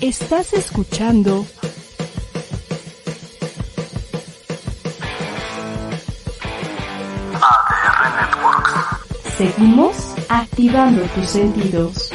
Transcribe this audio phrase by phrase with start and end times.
[0.00, 1.44] Estás escuchando
[7.34, 9.36] ADR Networks.
[9.36, 12.12] Seguimos activando tus sentidos.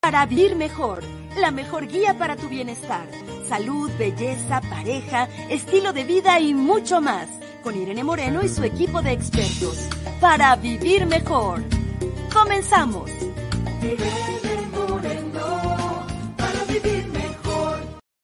[0.00, 1.02] Para vivir mejor,
[1.36, 3.08] la mejor guía para tu bienestar.
[3.48, 7.26] Salud, belleza, pareja, estilo de vida y mucho más.
[7.64, 9.88] Con Irene Moreno y su equipo de expertos.
[10.20, 11.60] Para vivir mejor.
[12.32, 13.10] Comenzamos.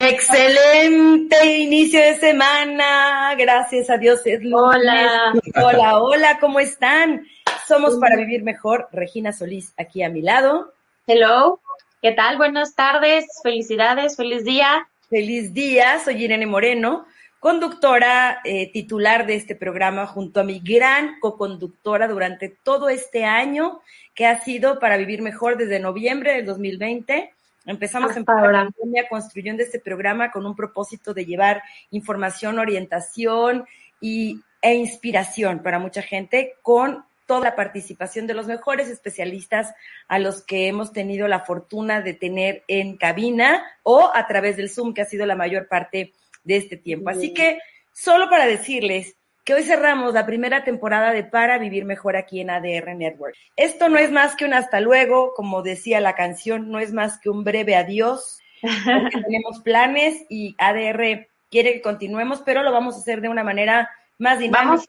[0.08, 3.34] Excelente inicio de semana.
[3.36, 4.80] Gracias a Dios es lunes.
[4.80, 5.32] Hola.
[5.56, 7.26] Hola, hola, ¿cómo están?
[7.66, 8.88] Somos para vivir mejor.
[8.92, 10.72] Regina Solís aquí a mi lado.
[11.08, 11.60] Hello.
[12.00, 12.36] ¿Qué tal?
[12.36, 13.26] Buenas tardes.
[13.42, 14.16] Felicidades.
[14.16, 14.88] Feliz día.
[15.10, 15.98] Feliz día.
[16.04, 17.06] Soy Irene Moreno,
[17.40, 23.80] conductora eh, titular de este programa junto a mi gran coconductora durante todo este año
[24.14, 27.32] que ha sido para vivir mejor desde noviembre del 2020.
[27.66, 28.64] Empezamos en ahora.
[28.64, 33.66] pandemia construyendo este programa con un propósito de llevar información, orientación
[34.00, 39.74] y, e inspiración para mucha gente con toda la participación de los mejores especialistas
[40.06, 44.70] a los que hemos tenido la fortuna de tener en cabina o a través del
[44.70, 46.12] Zoom, que ha sido la mayor parte
[46.44, 47.10] de este tiempo.
[47.10, 47.58] Así que
[47.92, 49.15] solo para decirles
[49.46, 53.36] que hoy cerramos la primera temporada de Para Vivir Mejor aquí en ADR Network.
[53.54, 57.20] Esto no es más que un hasta luego, como decía la canción, no es más
[57.20, 62.96] que un breve adiós, porque tenemos planes y ADR quiere que continuemos, pero lo vamos
[62.96, 63.88] a hacer de una manera
[64.18, 64.64] más dinámica.
[64.64, 64.86] Vamos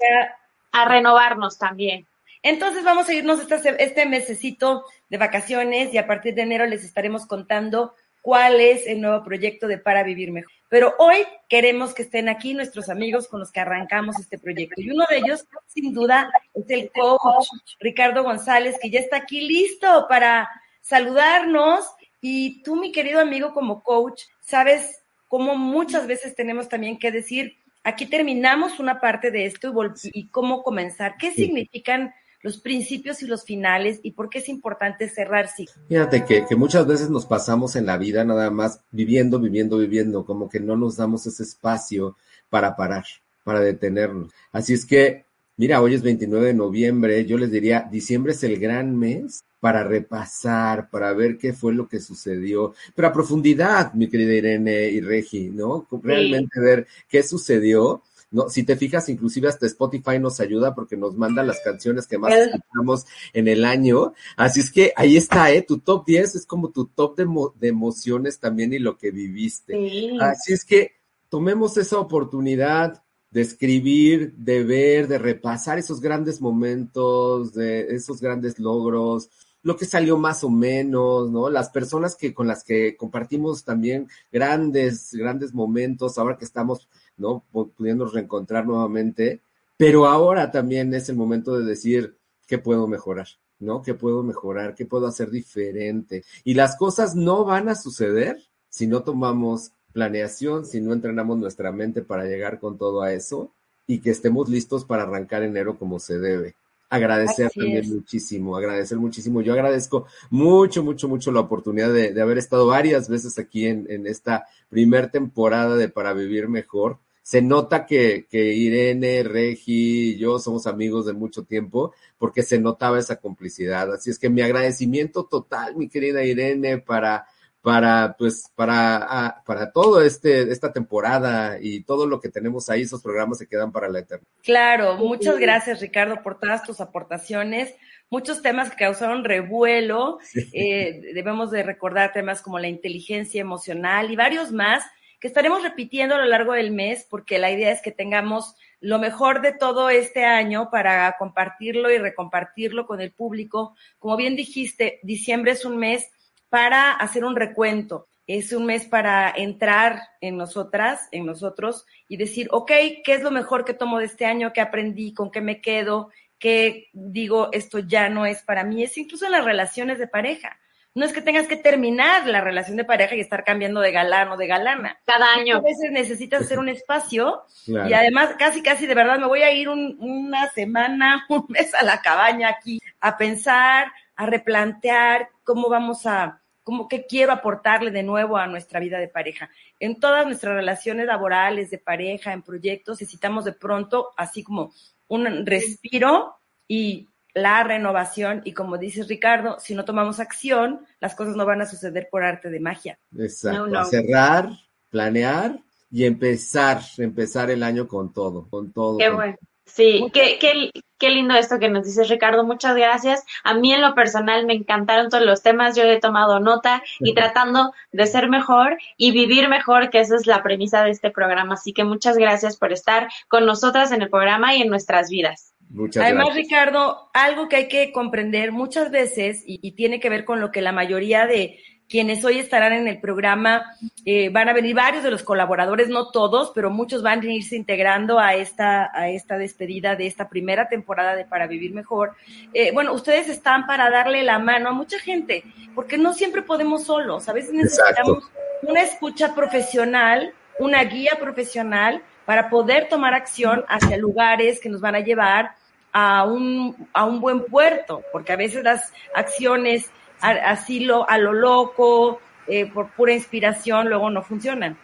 [0.71, 2.07] a renovarnos también.
[2.41, 6.83] Entonces vamos a irnos este, este mesecito de vacaciones y a partir de enero les
[6.83, 10.51] estaremos contando cuál es el nuevo proyecto de Para Vivir Mejor.
[10.69, 14.81] Pero hoy queremos que estén aquí nuestros amigos con los que arrancamos este proyecto.
[14.81, 17.47] Y uno de ellos, sin duda, es el coach
[17.79, 20.49] Ricardo González, que ya está aquí listo para
[20.81, 21.85] saludarnos.
[22.19, 27.57] Y tú, mi querido amigo, como coach, sabes cómo muchas veces tenemos también que decir,
[27.83, 31.15] aquí terminamos una parte de esto y, y cómo comenzar.
[31.17, 35.77] ¿Qué significan los principios y los finales y por qué es importante cerrar ciclos?
[35.87, 40.25] Fíjate que, que muchas veces nos pasamos en la vida nada más viviendo, viviendo, viviendo,
[40.25, 42.15] como que no nos damos ese espacio
[42.49, 43.05] para parar,
[43.43, 44.31] para detenernos.
[44.51, 45.25] Así es que,
[45.57, 49.83] mira, hoy es 29 de noviembre, yo les diría, diciembre es el gran mes para
[49.83, 55.01] repasar, para ver qué fue lo que sucedió, pero a profundidad, mi querida Irene y
[55.01, 55.87] Regi, ¿no?
[56.03, 58.03] Realmente ver qué sucedió.
[58.29, 62.17] No, si te fijas, inclusive hasta Spotify nos ayuda porque nos manda las canciones que
[62.17, 64.13] más escuchamos en el año.
[64.35, 65.61] Así es que ahí está, ¿eh?
[65.61, 69.73] Tu top 10 es como tu top de, de emociones también y lo que viviste.
[69.73, 70.17] Sí.
[70.19, 70.91] Así es que
[71.29, 78.59] tomemos esa oportunidad de escribir, de ver, de repasar esos grandes momentos, de esos grandes
[78.59, 79.29] logros,
[79.63, 81.49] lo que salió más o menos, ¿no?
[81.49, 86.87] Las personas que con las que compartimos también grandes, grandes momentos, ahora que estamos,
[87.17, 87.43] ¿no?
[87.51, 89.41] Pu- Pudiendo reencontrar nuevamente,
[89.77, 92.15] pero ahora también es el momento de decir
[92.47, 93.27] qué puedo mejorar,
[93.59, 93.81] ¿no?
[93.81, 94.75] ¿Qué puedo mejorar?
[94.75, 96.23] ¿Qué puedo hacer diferente?
[96.43, 101.71] Y las cosas no van a suceder si no tomamos planeación, si no entrenamos nuestra
[101.71, 103.51] mente para llegar con todo a eso
[103.87, 106.55] y que estemos listos para arrancar enero como se debe.
[106.89, 107.89] Agradecer Así también es.
[107.89, 109.41] muchísimo, agradecer muchísimo.
[109.41, 113.85] Yo agradezco mucho, mucho, mucho la oportunidad de, de haber estado varias veces aquí en,
[113.89, 116.97] en esta primer temporada de Para Vivir Mejor.
[117.27, 122.57] Se nota que, que Irene, Regi y yo somos amigos de mucho tiempo porque se
[122.57, 123.93] notaba esa complicidad.
[123.93, 127.27] Así es que mi agradecimiento total, mi querida Irene, para,
[127.61, 132.83] para, pues, para, ah, para todo este, esta temporada y todo lo que tenemos ahí,
[132.83, 134.31] esos programas se quedan para la eternidad.
[134.41, 137.75] Claro, muchas gracias Ricardo por todas tus aportaciones.
[138.09, 140.19] Muchos temas que causaron revuelo.
[140.53, 144.85] Eh, debemos de recordar temas como la inteligencia emocional y varios más
[145.19, 148.99] que estaremos repitiendo a lo largo del mes porque la idea es que tengamos lo
[148.99, 153.75] mejor de todo este año para compartirlo y recompartirlo con el público.
[153.99, 156.11] Como bien dijiste, diciembre es un mes
[156.49, 158.07] para hacer un recuento.
[158.27, 162.71] Es un mes para entrar en nosotras, en nosotros, y decir, ok,
[163.03, 164.51] ¿qué es lo mejor que tomo de este año?
[164.51, 165.13] ¿Qué aprendí?
[165.13, 166.09] ¿Con qué me quedo?
[166.37, 168.83] ¿Qué digo, esto ya no es para mí?
[168.83, 170.59] Es incluso en las relaciones de pareja.
[170.97, 174.29] No es que tengas que terminar la relación de pareja y estar cambiando de galán
[174.31, 174.99] o de galana.
[175.05, 175.61] Cada A año.
[175.61, 177.89] veces necesitas hacer un espacio Claro.
[177.89, 181.73] y además, casi, casi de verdad, me voy a ir un- una semana, un mes
[181.75, 187.91] a la cabaña aquí a pensar, a replantear cómo vamos a, cómo, qué quiero aportarle
[187.91, 189.49] de nuevo a nuestra vida de pareja.
[189.79, 194.73] En todas nuestras relaciones laborales, de pareja, en proyectos, necesitamos de pronto, así como
[195.07, 201.35] un respiro y la renovación y como dices Ricardo, si no tomamos acción, las cosas
[201.35, 202.99] no van a suceder por arte de magia.
[203.17, 203.67] Exacto.
[203.67, 203.85] No, no.
[203.85, 204.49] Cerrar,
[204.89, 205.59] planear
[205.91, 208.97] y empezar, empezar el año con todo, con todo.
[208.97, 209.37] Qué bueno.
[209.65, 212.45] Sí, qué, qué, qué, lindo esto que nos dices, Ricardo.
[212.45, 213.23] Muchas gracias.
[213.43, 215.75] A mí en lo personal me encantaron todos los temas.
[215.75, 220.25] Yo he tomado nota y tratando de ser mejor y vivir mejor, que esa es
[220.25, 221.55] la premisa de este programa.
[221.55, 225.53] Así que muchas gracias por estar con nosotras en el programa y en nuestras vidas.
[225.69, 230.25] Muchas Además, Ricardo, algo que hay que comprender muchas veces y, y tiene que ver
[230.25, 231.59] con lo que la mayoría de
[231.89, 233.65] quienes hoy estarán en el programa.
[234.05, 237.55] Eh, van a venir varios de los colaboradores, no todos, pero muchos van a irse
[237.55, 242.15] integrando a esta, a esta despedida de esta primera temporada de Para Vivir Mejor.
[242.53, 245.43] Eh, bueno, ustedes están para darle la mano a mucha gente,
[245.75, 247.29] porque no siempre podemos solos.
[247.29, 248.29] A veces necesitamos
[248.63, 254.95] una escucha profesional, una guía profesional para poder tomar acción hacia lugares que nos van
[254.95, 255.51] a llevar
[255.93, 259.89] a un, a un buen puerto, porque a veces las acciones
[260.19, 264.77] así lo, a lo loco, eh, por pura inspiración, luego no funcionan.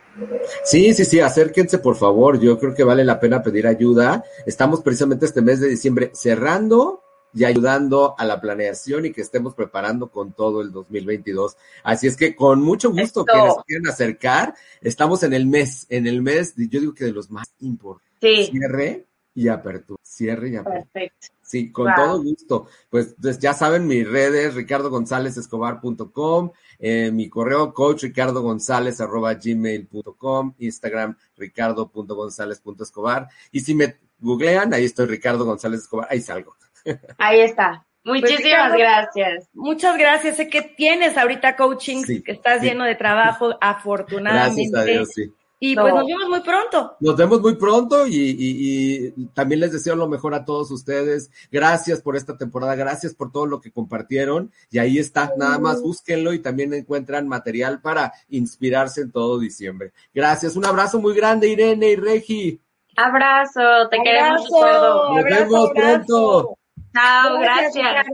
[0.63, 4.23] Sí, sí, sí, acérquense por favor, yo creo que vale la pena pedir ayuda.
[4.45, 7.02] Estamos precisamente este mes de diciembre cerrando
[7.33, 11.57] y ayudando a la planeación y que estemos preparando con todo el 2022.
[11.83, 16.07] Así es que con mucho gusto que nos quieran acercar, estamos en el mes, en
[16.07, 18.12] el mes, yo digo que de los más importantes.
[18.21, 18.47] Sí.
[18.51, 20.85] Cierre y apertura, cierre y apertura.
[20.94, 21.27] Perfecto.
[21.41, 22.68] Sí, con todo gusto.
[22.89, 33.27] Pues, pues, ya saben, mis redes, ricardogonzalezescobar.com, eh, mi correo coach arroba gmail.com, Instagram ricardo.gonzález.escobar.
[33.51, 36.56] Y si me googlean, ahí estoy Ricardo González Escobar, ahí salgo.
[37.18, 37.85] Ahí está.
[38.03, 39.50] Pues, Muchísimas gracias.
[39.53, 40.38] Muchas gracias.
[40.38, 44.69] Sé que tienes ahorita coaching, que estás lleno de trabajo, afortunadamente.
[44.71, 45.33] Gracias a Dios, sí.
[45.65, 46.97] Y pues nos vemos muy pronto.
[47.00, 51.31] Nos vemos muy pronto y, también les deseo lo mejor a todos ustedes.
[51.50, 54.51] Gracias por esta temporada, gracias por todo lo que compartieron.
[54.69, 59.94] Y ahí está, nada más búsquenlo y también encuentran material para inspirarse en todo diciembre.
[60.13, 62.59] Gracias, un abrazo muy grande, Irene y Regi.
[62.97, 65.15] Abrazo, te queremos todo.
[65.15, 66.57] Nos vemos pronto.
[66.93, 68.07] Chao, gracias.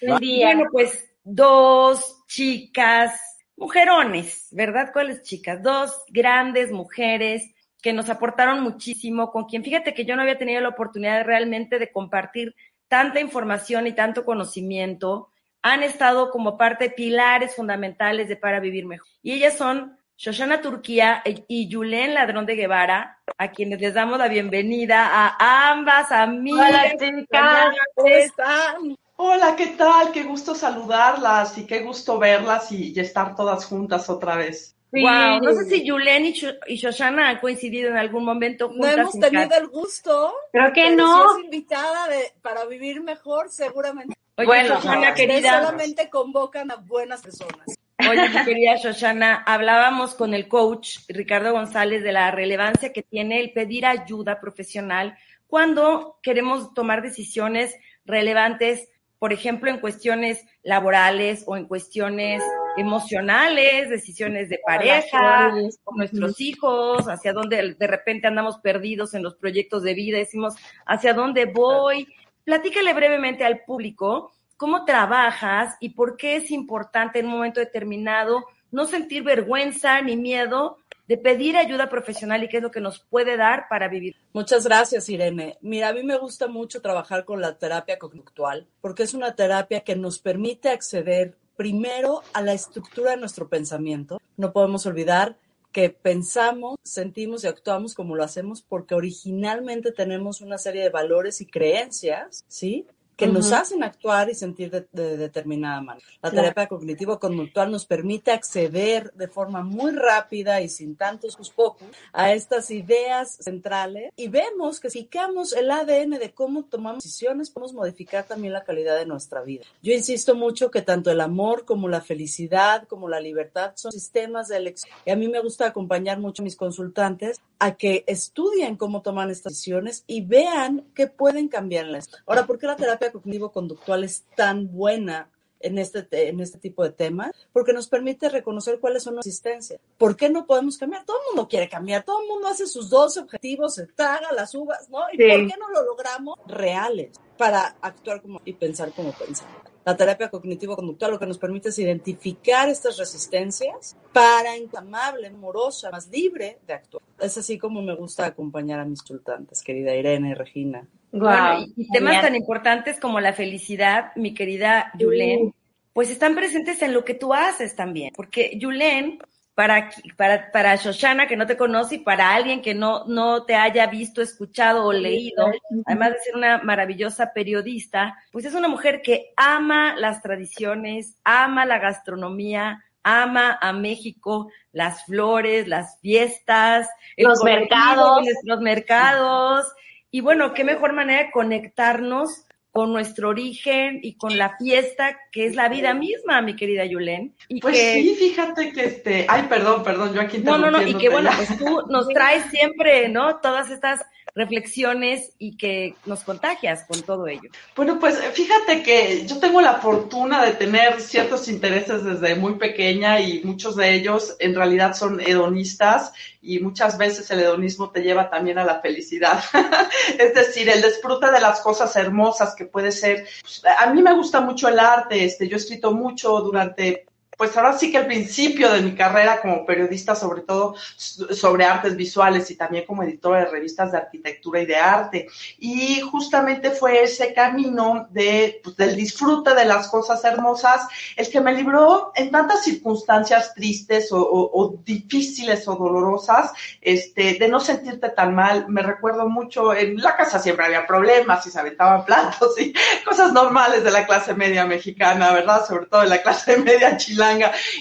[0.00, 3.20] Bueno, pues dos chicas
[3.56, 4.90] mujerones, ¿verdad?
[4.92, 5.62] ¿Cuáles chicas?
[5.62, 10.60] Dos grandes mujeres que nos aportaron muchísimo, con quien fíjate que yo no había tenido
[10.60, 12.54] la oportunidad realmente de compartir
[12.88, 15.28] tanta información y tanto conocimiento,
[15.62, 19.06] han estado como parte pilares fundamentales de Para Vivir Mejor.
[19.22, 24.26] Y ellas son Shoshana Turquía y Julen Ladrón de Guevara, a quienes les damos la
[24.26, 26.70] bienvenida a ambas amigas.
[26.70, 28.96] Hola, chicas, ¿cómo están?
[29.14, 30.10] Hola, ¿qué tal?
[30.10, 34.74] Qué gusto saludarlas y qué gusto verlas y, estar todas juntas otra vez.
[34.90, 36.32] Wow, no sé si Julen y,
[36.74, 38.96] Shoshana han coincidido en algún momento juntas.
[38.96, 40.32] No hemos tenido el gusto.
[40.50, 41.36] Creo que no.
[41.36, 44.16] Si invitada de, para vivir mejor, seguramente.
[44.36, 45.62] Oye, bueno, Shoshana, querida.
[45.62, 47.77] Solamente convocan a buenas personas.
[47.98, 53.40] Oye, mi querida Shoshana, hablábamos con el coach Ricardo González de la relevancia que tiene
[53.40, 55.16] el pedir ayuda profesional
[55.46, 57.74] cuando queremos tomar decisiones
[58.04, 62.42] relevantes por ejemplo, en cuestiones laborales o en cuestiones
[62.76, 65.52] emocionales, decisiones de pareja,
[65.82, 70.54] con nuestros hijos, hacia dónde de repente andamos perdidos en los proyectos de vida, decimos,
[70.86, 72.06] ¿hacia dónde voy?
[72.44, 78.44] Platícale brevemente al público cómo trabajas y por qué es importante en un momento determinado
[78.70, 82.98] no sentir vergüenza ni miedo de pedir ayuda profesional y qué es lo que nos
[82.98, 84.16] puede dar para vivir.
[84.34, 85.56] Muchas gracias, Irene.
[85.62, 89.80] Mira, a mí me gusta mucho trabajar con la terapia conductual porque es una terapia
[89.80, 94.20] que nos permite acceder primero a la estructura de nuestro pensamiento.
[94.36, 95.38] No podemos olvidar
[95.72, 101.40] que pensamos, sentimos y actuamos como lo hacemos porque originalmente tenemos una serie de valores
[101.40, 102.86] y creencias, ¿sí?
[103.18, 106.06] Que nos hacen actuar y sentir de, determinada manera.
[106.22, 112.32] La terapia cognitivo-conductual nos permite acceder de forma muy rápida y sin tantos pocos a
[112.32, 117.74] estas ideas centrales y vemos que si quedamos el ADN de cómo tomamos decisiones, podemos
[117.74, 119.64] modificar también la calidad de nuestra vida.
[119.82, 124.46] Yo insisto mucho que tanto el amor como la felicidad, como la libertad son sistemas
[124.46, 124.94] de elección.
[125.04, 129.30] Y a mí me gusta acompañar mucho a mis consultantes a que estudien cómo toman
[129.30, 132.08] estas decisiones y vean qué pueden cambiarlas.
[132.26, 136.90] Ahora, ¿por qué la terapia cognitivo-conductual es tan buena en este, en este tipo de
[136.90, 139.80] temas, porque nos permite reconocer cuáles son las existencias.
[139.96, 141.04] ¿Por qué no podemos cambiar?
[141.04, 144.54] Todo el mundo quiere cambiar, todo el mundo hace sus dos objetivos, se traga las
[144.54, 145.00] uvas, ¿no?
[145.12, 149.56] ¿Y por qué no lo logramos reales para actuar como y pensar como pensamos?
[149.88, 156.08] La terapia cognitivo-conductual lo que nos permite es identificar estas resistencias para amable, amorosa, más
[156.08, 157.02] libre de actuar.
[157.18, 160.86] Es así como me gusta acompañar a mis consultantes, querida Irene y Regina.
[161.10, 165.54] Bueno, y, temas tan importantes como la felicidad, mi querida Yulen,
[165.94, 169.20] pues están presentes en lo que tú haces también, porque Yulen,
[169.58, 173.56] para, para, para Shoshana que no te conoce y para alguien que no, no te
[173.56, 175.50] haya visto, escuchado o leído,
[175.84, 181.66] además de ser una maravillosa periodista, pues es una mujer que ama las tradiciones, ama
[181.66, 189.66] la gastronomía, ama a México, las flores, las fiestas, los mercados, los mercados.
[190.12, 192.46] Y bueno, qué mejor manera de conectarnos
[192.78, 197.34] con nuestro origen y con la fiesta que es la vida misma, mi querida Yulen.
[197.48, 200.94] Y pues sí, fíjate que este, ay, perdón, perdón, yo aquí No, no, no, y
[200.94, 203.38] que bueno, pues tú nos traes siempre, ¿no?
[203.38, 204.06] Todas estas
[204.38, 207.50] reflexiones y que nos contagias con todo ello.
[207.74, 213.20] Bueno, pues fíjate que yo tengo la fortuna de tener ciertos intereses desde muy pequeña
[213.20, 218.30] y muchos de ellos en realidad son hedonistas y muchas veces el hedonismo te lleva
[218.30, 219.42] también a la felicidad.
[220.18, 223.26] es decir, el disfrute de las cosas hermosas que puede ser.
[223.42, 227.07] Pues, a mí me gusta mucho el arte, este, yo he escrito mucho durante
[227.38, 231.94] pues ahora sí que al principio de mi carrera como periodista, sobre todo sobre artes
[231.94, 235.28] visuales y también como editora de revistas de arquitectura y de arte.
[235.56, 241.40] Y justamente fue ese camino de, pues, del disfrute de las cosas hermosas el que
[241.40, 248.08] me libró en tantas circunstancias tristes o, o, difíciles o dolorosas, este, de no sentirte
[248.08, 248.68] tan mal.
[248.68, 253.32] Me recuerdo mucho, en la casa siempre había problemas y se aventaban platos y cosas
[253.32, 255.64] normales de la clase media mexicana, ¿verdad?
[255.64, 257.27] Sobre todo de la clase media chilena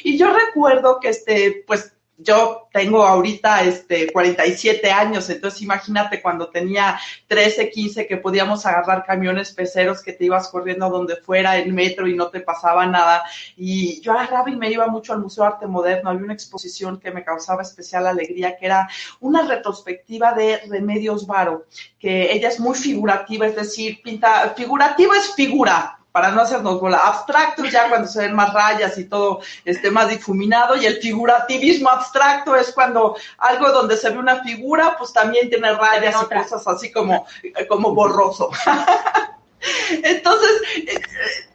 [0.04, 6.50] y yo recuerdo que este, pues yo tengo ahorita este 47 años, entonces imagínate cuando
[6.50, 11.76] tenía 13, 15 que podíamos agarrar camiones peceros que te ibas corriendo donde fuera en
[11.76, 13.24] metro y no te pasaba nada.
[13.56, 16.10] Y yo agarraba y me iba mucho al Museo Arte Moderno.
[16.10, 18.90] Había una exposición que me causaba especial alegría, que era
[19.20, 21.68] una retrospectiva de Remedios Varo,
[22.00, 26.98] que ella es muy figurativa, es decir, pinta, figurativa es figura, para no hacernos bola.
[26.98, 31.92] Abstracto ya cuando se ven más rayas y todo este, más difuminado, y el figurativismo
[31.92, 36.68] abstracto es cuando algo donde se ve una figura, pues también tiene rayas y cosas
[36.68, 37.28] así como,
[37.70, 38.50] como borroso.
[39.92, 40.52] Entonces,
[40.88, 41.00] eh,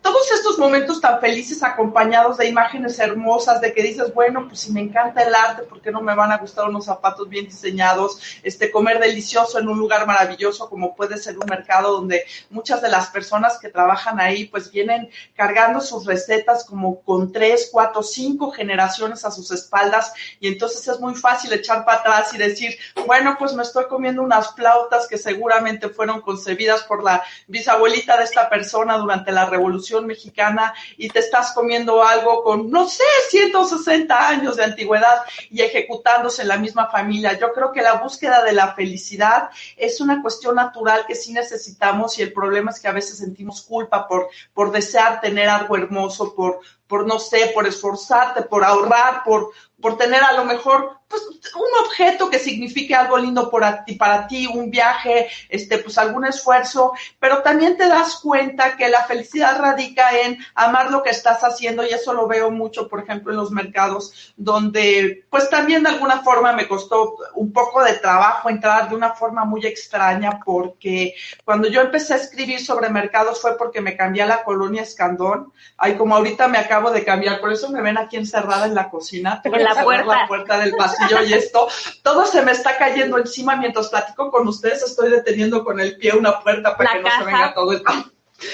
[0.03, 4.73] todos estos momentos tan felices acompañados de imágenes hermosas, de que dices, bueno, pues si
[4.73, 8.21] me encanta el arte, ¿por qué no me van a gustar unos zapatos bien diseñados?
[8.43, 12.89] Este, comer delicioso en un lugar maravilloso como puede ser un mercado donde muchas de
[12.89, 18.51] las personas que trabajan ahí pues vienen cargando sus recetas como con tres, cuatro, cinco
[18.51, 23.37] generaciones a sus espaldas y entonces es muy fácil echar para atrás y decir, bueno,
[23.39, 28.51] pues me estoy comiendo unas flautas que seguramente fueron concebidas por la bisabuelita de esta
[28.51, 34.57] persona durante la revolución Mexicana y te estás comiendo algo con, no sé, 160 años
[34.57, 37.39] de antigüedad y ejecutándose en la misma familia.
[37.39, 42.19] Yo creo que la búsqueda de la felicidad es una cuestión natural que sí necesitamos
[42.19, 46.35] y el problema es que a veces sentimos culpa por, por desear tener algo hermoso,
[46.35, 51.55] por, por no sé, por esforzarte, por ahorrar, por, por tener a lo mejor pues,
[51.55, 56.25] un objeto que signifique algo lindo para ti, para ti, un viaje, este, pues algún
[56.25, 61.45] esfuerzo, pero también te das cuenta que la felicidad radica en amar lo que estás
[61.45, 65.91] haciendo y eso lo veo mucho, por ejemplo, en los mercados donde pues también de
[65.91, 71.15] alguna forma me costó un poco de trabajo entrar de una forma muy extraña porque
[71.45, 75.53] cuando yo empecé a escribir sobre mercados fue porque me cambié a la colonia Escandón,
[75.77, 78.89] ay como ahorita me acabo de cambiar, por eso me ven aquí encerrada en la
[78.89, 80.07] cocina, en la puerta.
[80.07, 81.69] la puerta del pasillo y esto,
[82.03, 86.17] todo se me está cayendo encima mientras platico con ustedes, estoy deteniendo con el pie
[86.17, 87.83] una puerta para que no se venga todo el...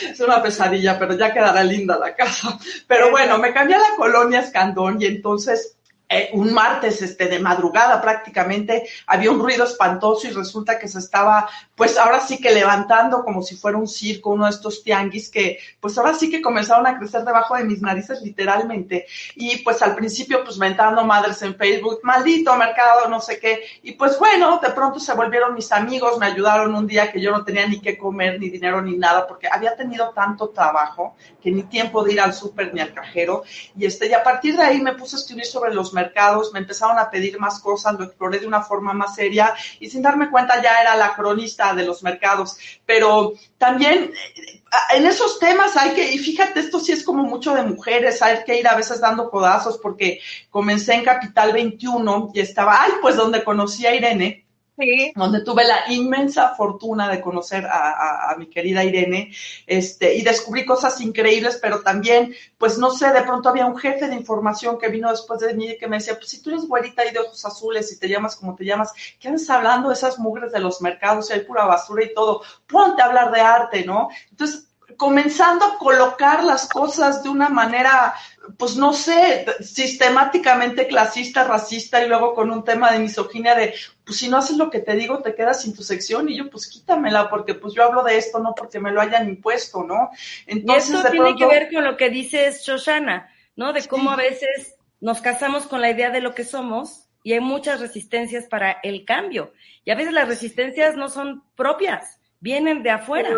[0.03, 2.59] Es una pesadilla, pero ya quedará linda la casa.
[2.87, 5.78] Pero bueno, me cambié a la colonia Escandón y entonces
[6.11, 11.01] eh, un martes este, de madrugada prácticamente había un ruido espantoso y resulta que se
[11.01, 15.31] estaba, pues ahora sí que levantando como si fuera un circo, uno de estos tianguis
[15.31, 19.07] que, pues ahora sí que comenzaron a crecer debajo de mis narices literalmente.
[19.35, 23.63] Y pues al principio, pues mentando madres en Facebook, maldito mercado, no sé qué.
[23.83, 27.31] Y pues bueno, de pronto se volvieron mis amigos, me ayudaron un día que yo
[27.31, 31.51] no tenía ni qué comer, ni dinero, ni nada, porque había tenido tanto trabajo que
[31.51, 33.43] ni tiempo de ir al súper ni al cajero.
[33.77, 36.61] Y este, y a partir de ahí me puse a escribir sobre los mercados, me
[36.61, 40.31] empezaron a pedir más cosas, lo exploré de una forma más seria y sin darme
[40.31, 42.57] cuenta ya era la cronista de los mercados.
[42.87, 44.63] Pero también eh,
[44.95, 48.45] en esos temas hay que, y fíjate, esto sí es como mucho de mujeres, hay
[48.45, 53.17] que ir a veces dando codazos porque comencé en Capital 21 y estaba, ay, pues
[53.17, 54.48] donde conocí a Irene
[54.79, 55.13] sí.
[55.15, 59.33] donde tuve la inmensa fortuna de conocer a, mi querida Irene,
[59.67, 64.07] este, y descubrí cosas increíbles, pero también, pues no sé, de pronto había un jefe
[64.07, 66.67] de información que vino después de mí y que me decía, pues si tú eres
[66.67, 69.95] güerita y de ojos azules y te llamas como te llamas, ¿qué andas hablando de
[69.95, 72.43] esas mugres de los mercados y hay pura basura y todo?
[72.67, 74.09] Ponte a hablar de arte, ¿no?
[74.31, 78.15] Entonces, comenzando a colocar las cosas de una manera,
[78.57, 84.19] pues no sé, sistemáticamente clasista, racista y luego con un tema de misoginia de, pues
[84.19, 86.67] si no haces lo que te digo, te quedas sin tu sección y yo pues
[86.67, 90.11] quítamela porque pues yo hablo de esto, no porque me lo hayan impuesto, ¿no?
[90.47, 93.73] Entonces, y esto tiene que ver con lo que dices Shoshana, ¿no?
[93.73, 97.41] De cómo a veces nos casamos con la idea de lo que somos y hay
[97.41, 99.53] muchas resistencias para el cambio.
[99.85, 103.29] Y a veces las resistencias no son propias, vienen de afuera.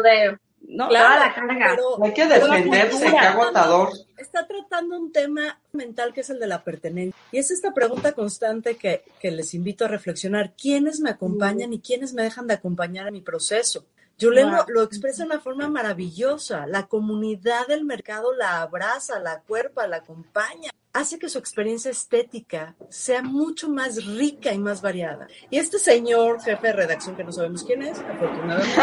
[0.62, 1.32] No, claro,
[1.74, 3.90] pero, hay que defenderse, qué agotador.
[4.16, 7.18] Está tratando un tema mental que es el de la pertenencia.
[7.32, 10.52] Y es esta pregunta constante que, que les invito a reflexionar.
[10.54, 13.84] ¿Quiénes me acompañan y quiénes me dejan de acompañar en mi proceso?
[14.20, 16.66] Julen lo, expresa de una forma maravillosa.
[16.66, 22.74] La comunidad del mercado la abraza, la cuerpa, la acompaña hace que su experiencia estética
[22.88, 25.28] sea mucho más rica y más variada.
[25.50, 28.74] Y este señor jefe de redacción, que no sabemos quién es, afortunadamente,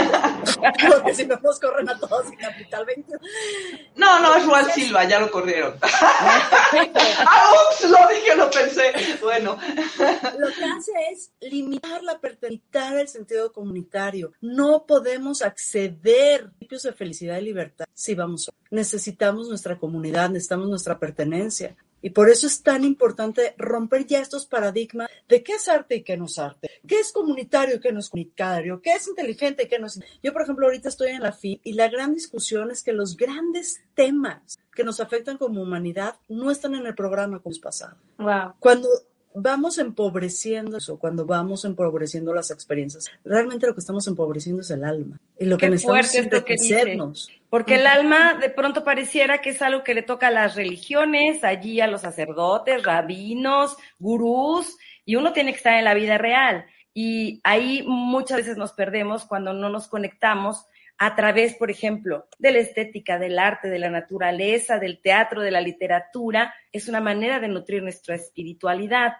[0.90, 3.18] porque si no nos corren a todos en Capital 20.
[3.96, 5.76] No, no, es Juan Silva, ya lo corrieron.
[5.82, 7.90] ¡Ah, ups!
[7.90, 8.94] Lo dije, lo pensé.
[9.22, 9.58] Bueno.
[10.38, 14.32] Lo que hace es limitar la limitar el sentido comunitario.
[14.42, 18.50] No podemos acceder a principios de felicidad y libertad si vamos.
[18.70, 21.76] Necesitamos nuestra comunidad, necesitamos nuestra pertenencia.
[22.02, 26.04] Y por eso es tan importante romper ya estos paradigmas de qué es arte y
[26.04, 29.64] qué no es arte, qué es comunitario y qué no es comunitario, qué es inteligente
[29.64, 30.00] y qué no es.
[30.22, 33.18] Yo, por ejemplo, ahorita estoy en la FI y la gran discusión es que los
[33.18, 37.98] grandes temas que nos afectan como humanidad no están en el programa como es pasado.
[38.20, 38.54] Wow.
[38.60, 38.90] Cuando
[39.34, 44.84] vamos empobreciendo eso, cuando vamos empobreciendo las experiencias, realmente lo que estamos empobreciendo es el
[44.84, 45.20] alma.
[45.40, 47.30] Y lo que necesitamos es enriquecernos.
[47.50, 51.44] Porque el alma de pronto pareciera que es algo que le toca a las religiones,
[51.44, 56.66] allí a los sacerdotes, rabinos, gurús, y uno tiene que estar en la vida real.
[56.94, 60.66] Y ahí muchas veces nos perdemos cuando no nos conectamos
[60.98, 65.52] a través, por ejemplo, de la estética, del arte, de la naturaleza, del teatro, de
[65.52, 66.54] la literatura.
[66.72, 69.14] Es una manera de nutrir nuestra espiritualidad.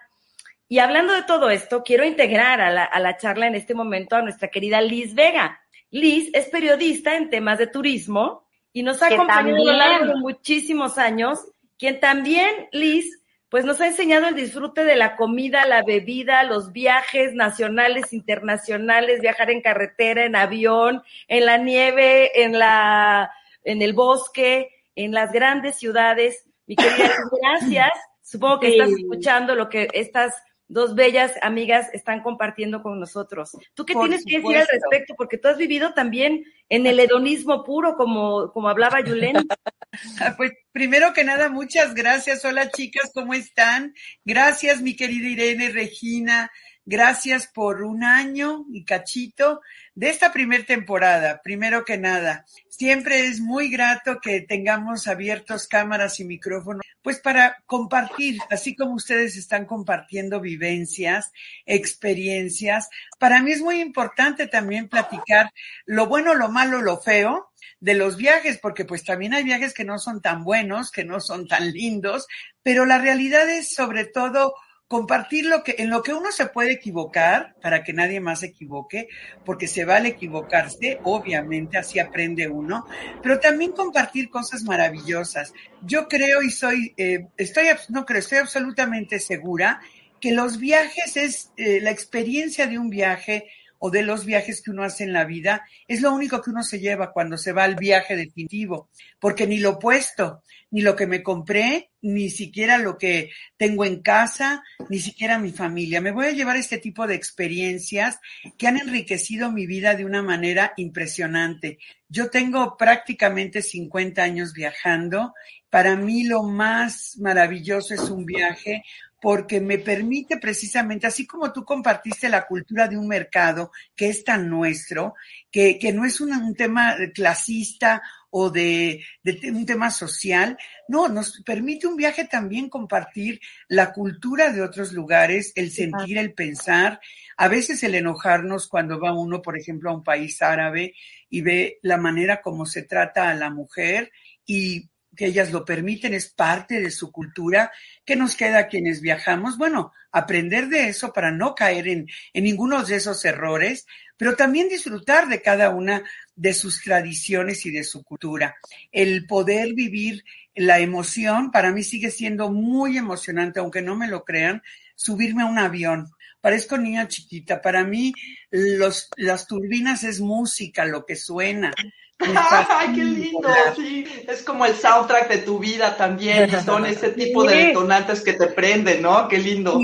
[0.68, 4.48] Y hablando de todo esto, quiero integrar a la, charla en este momento a nuestra
[4.48, 5.60] querida Liz Vega.
[5.90, 10.20] Liz es periodista en temas de turismo y nos ha acompañado a lo largo de
[10.20, 11.40] muchísimos años,
[11.78, 16.72] quien también, Liz, pues nos ha enseñado el disfrute de la comida, la bebida, los
[16.72, 23.30] viajes nacionales, internacionales, viajar en carretera, en avión, en la nieve, en la,
[23.64, 26.44] en el bosque, en las grandes ciudades.
[26.66, 27.10] Mi querida,
[27.42, 27.92] gracias.
[28.22, 30.34] Supongo que estás escuchando lo que estas
[30.68, 33.56] dos bellas amigas están compartiendo con nosotros.
[33.74, 35.14] ¿Tú qué tienes que decir al respecto?
[35.16, 39.36] Porque tú has vivido también en el hedonismo puro, como, como hablaba Yulén.
[40.36, 42.44] pues primero que nada, muchas gracias.
[42.44, 43.94] Hola chicas, ¿cómo están?
[44.24, 46.50] Gracias, mi querida Irene, Regina.
[46.90, 49.60] Gracias por un año y cachito
[49.94, 51.42] de esta primer temporada.
[51.44, 57.62] Primero que nada, siempre es muy grato que tengamos abiertos cámaras y micrófonos, pues para
[57.66, 61.30] compartir, así como ustedes están compartiendo vivencias,
[61.66, 62.88] experiencias.
[63.18, 65.52] Para mí es muy importante también platicar
[65.84, 69.84] lo bueno, lo malo, lo feo de los viajes, porque pues también hay viajes que
[69.84, 72.26] no son tan buenos, que no son tan lindos,
[72.62, 74.54] pero la realidad es sobre todo
[74.88, 78.46] compartir lo que, en lo que uno se puede equivocar para que nadie más se
[78.46, 79.08] equivoque,
[79.44, 82.86] porque se vale equivocarse, obviamente, así aprende uno,
[83.22, 85.52] pero también compartir cosas maravillosas.
[85.82, 89.80] Yo creo y soy, eh, estoy, no creo, estoy absolutamente segura
[90.20, 93.46] que los viajes es eh, la experiencia de un viaje
[93.78, 96.62] o de los viajes que uno hace en la vida, es lo único que uno
[96.62, 98.88] se lleva cuando se va al viaje definitivo,
[99.20, 104.02] porque ni lo opuesto, ni lo que me compré, ni siquiera lo que tengo en
[104.02, 106.00] casa, ni siquiera mi familia.
[106.00, 108.18] Me voy a llevar este tipo de experiencias
[108.56, 111.78] que han enriquecido mi vida de una manera impresionante.
[112.08, 115.34] Yo tengo prácticamente 50 años viajando.
[115.70, 118.82] Para mí lo más maravilloso es un viaje
[119.20, 124.22] porque me permite precisamente, así como tú compartiste la cultura de un mercado que es
[124.22, 125.14] tan nuestro,
[125.50, 128.00] que, que no es un tema clasista
[128.30, 134.52] o de, de, un tema social, no, nos permite un viaje también compartir la cultura
[134.52, 137.00] de otros lugares, el sentir, el pensar,
[137.36, 140.94] a veces el enojarnos cuando va uno, por ejemplo, a un país árabe
[141.30, 144.10] y ve la manera como se trata a la mujer
[144.44, 147.72] y que ellas lo permiten, es parte de su cultura.
[148.04, 149.58] ¿Qué nos queda a quienes viajamos?
[149.58, 153.84] Bueno, aprender de eso para no caer en, en ninguno de esos errores,
[154.16, 156.04] pero también disfrutar de cada una
[156.36, 158.54] de sus tradiciones y de su cultura.
[158.92, 164.24] El poder vivir la emoción para mí sigue siendo muy emocionante, aunque no me lo
[164.24, 164.62] crean,
[164.94, 166.12] subirme a un avión.
[166.40, 167.60] Parezco niña chiquita.
[167.60, 168.12] Para mí,
[168.50, 171.74] los, las turbinas es música, lo que suena.
[172.18, 173.48] ¡Ay, qué lindo!
[173.76, 176.50] Sí, es como el soundtrack de tu vida también.
[176.64, 179.28] Son ese tipo de detonantes que te prenden, ¿no?
[179.28, 179.80] Qué lindo.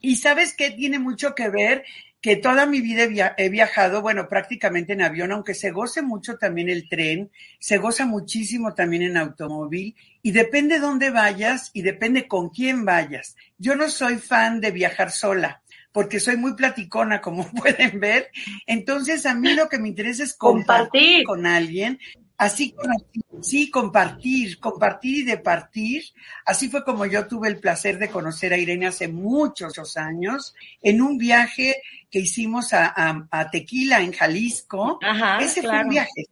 [0.00, 1.84] Y sabes qué tiene mucho que ver
[2.20, 6.68] que toda mi vida he viajado, bueno, prácticamente en avión, aunque se goce mucho también
[6.68, 12.50] el tren, se goza muchísimo también en automóvil y depende dónde vayas y depende con
[12.50, 13.34] quién vayas.
[13.58, 15.61] Yo no soy fan de viajar sola
[15.92, 18.30] porque soy muy platicona, como pueden ver.
[18.66, 21.98] Entonces, a mí lo que me interesa es compartir, con alguien.
[22.38, 22.74] Así,
[23.40, 26.02] sí, compartir, compartir y departir.
[26.44, 31.02] Así fue como yo tuve el placer de conocer a Irene hace muchos años en
[31.02, 31.76] un viaje
[32.10, 34.98] que hicimos a, Tequila en Jalisco.
[35.40, 36.26] Ese fue un viaje.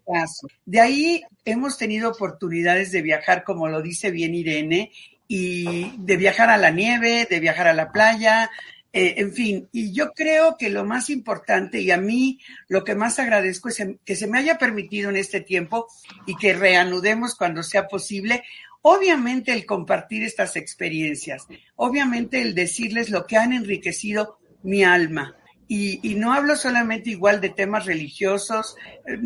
[0.65, 4.91] De ahí hemos tenido oportunidades de viajar, como lo dice bien Irene,
[5.29, 8.51] y de viajar a la nieve, de viajar a la playa,
[8.93, 12.97] eh, en fin, y yo creo que lo más importante y a mí lo que
[12.97, 15.87] más agradezco es que se me haya permitido en este tiempo
[16.27, 18.43] y que reanudemos cuando sea posible,
[18.83, 25.37] obviamente el compartir estas experiencias, obviamente el decirles lo que han enriquecido mi alma,
[25.73, 28.75] y, no hablo solamente igual de temas religiosos,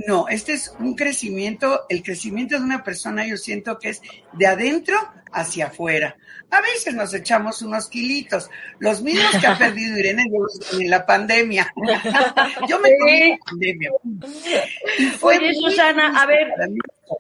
[0.07, 4.03] no, este es un crecimiento, el crecimiento de una persona yo siento que es
[4.35, 4.95] de adentro
[5.33, 6.19] hacia afuera.
[6.51, 10.25] A veces nos echamos unos kilitos, los mismos que ha perdido Irene
[10.79, 11.73] en la pandemia.
[12.69, 13.91] yo me comí la pandemia.
[15.23, 16.49] Oye, Susana, a ver,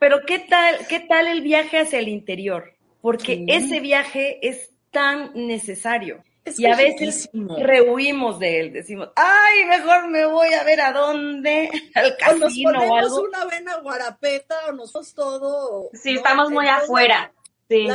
[0.00, 2.74] pero ¿qué tal, qué tal el viaje hacia el interior?
[3.00, 10.09] Porque ese viaje es tan necesario y a veces rehuimos de él, decimos, ay, mejor
[10.09, 14.72] me voy a ver a dónde, al casino o nos ponemos una vena guarapeta o
[14.72, 15.90] nosotros todo.
[15.92, 17.33] Sí, estamos muy afuera.
[17.68, 17.88] Sí.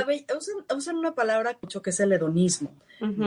[0.75, 2.75] usan, una palabra mucho que es el hedonismo.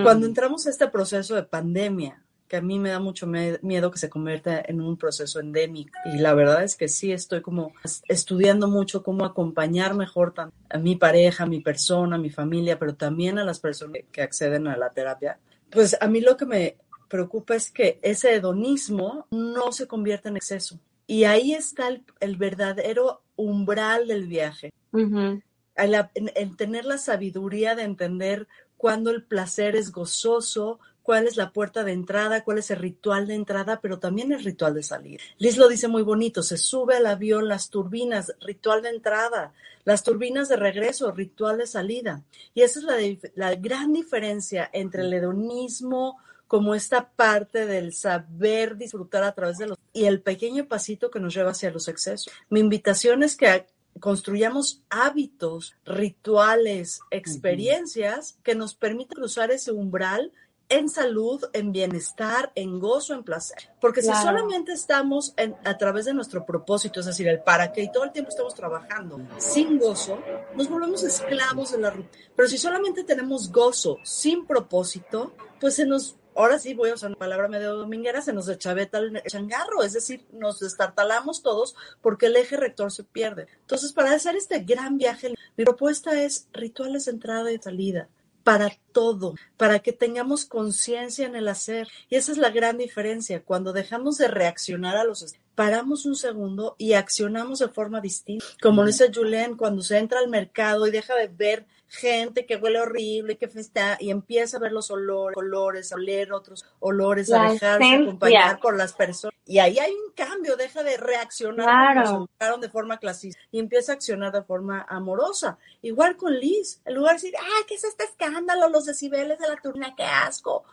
[0.03, 3.99] Cuando entramos a este proceso de pandemia, que a mí me da mucho miedo que
[3.99, 5.95] se convierta en un proceso endémico.
[6.05, 7.73] Y la verdad es que sí estoy como
[8.09, 10.35] estudiando mucho cómo acompañar mejor
[10.69, 14.21] a mi pareja, a mi persona, a mi familia, pero también a las personas que
[14.21, 15.39] acceden a la terapia.
[15.71, 16.77] Pues a mí lo que me
[17.09, 20.79] preocupa es que ese hedonismo no se convierta en exceso.
[21.07, 24.75] Y ahí está el, verdadero umbral del viaje.
[24.93, 31.85] el tener la sabiduría de entender cuándo el placer es gozoso, cuál es la puerta
[31.85, 35.21] de entrada, cuál es el ritual de entrada, pero también el ritual de salir.
[35.39, 39.53] Liz lo dice muy bonito, se sube al avión, las turbinas, ritual de entrada,
[39.85, 42.23] las turbinas de regreso, ritual de salida.
[42.55, 48.77] Y esa es la, la gran diferencia entre el hedonismo como esta parte del saber
[48.77, 52.33] disfrutar a través de los y el pequeño pasito que nos lleva hacia los excesos.
[52.51, 53.67] Mi invitación es que
[54.01, 60.33] construyamos hábitos, rituales, experiencias que nos permitan cruzar ese umbral
[60.73, 63.69] en salud, en bienestar, en gozo, en placer.
[63.79, 67.93] Porque si solamente estamos a través de nuestro propósito, es decir, el para qué, y
[67.93, 70.19] todo el tiempo estamos trabajando sin gozo,
[70.55, 72.25] nos volvemos esclavos de la rutina.
[72.35, 77.11] Pero si solamente tenemos gozo sin propósito, pues se nos, ahora sí voy a usar
[77.11, 82.27] una palabra medio dominguera, se nos dechaveta el changarro, es decir, nos destartalamos todos porque
[82.27, 83.47] el eje rector se pierde.
[83.61, 88.09] Entonces, para hacer este gran viaje, mi propuesta es rituales de entrada y salida
[88.45, 91.89] para todo, para que tengamos conciencia en el hacer.
[92.09, 93.43] Y esa es la gran diferencia.
[93.43, 98.45] Cuando dejamos de reaccionar a los paramos un segundo y accionamos de forma distinta.
[98.61, 102.81] Como dice Julien, cuando se entra al mercado y deja de ver gente que huele
[102.81, 107.51] horrible, que está y empieza a ver los olores, colores, a oler otros olores, a
[107.53, 109.37] dejarse acompañar por las personas.
[109.45, 111.93] Y ahí hay un cambio, deja de reaccionar
[112.39, 112.59] claro.
[112.59, 115.59] de forma clasista y empieza a accionar de forma amorosa.
[115.83, 118.71] Igual con Liz, en lugar de decir, ay, ¿qué es este escándalo?
[118.71, 120.65] Los decibeles de la turna, qué asco.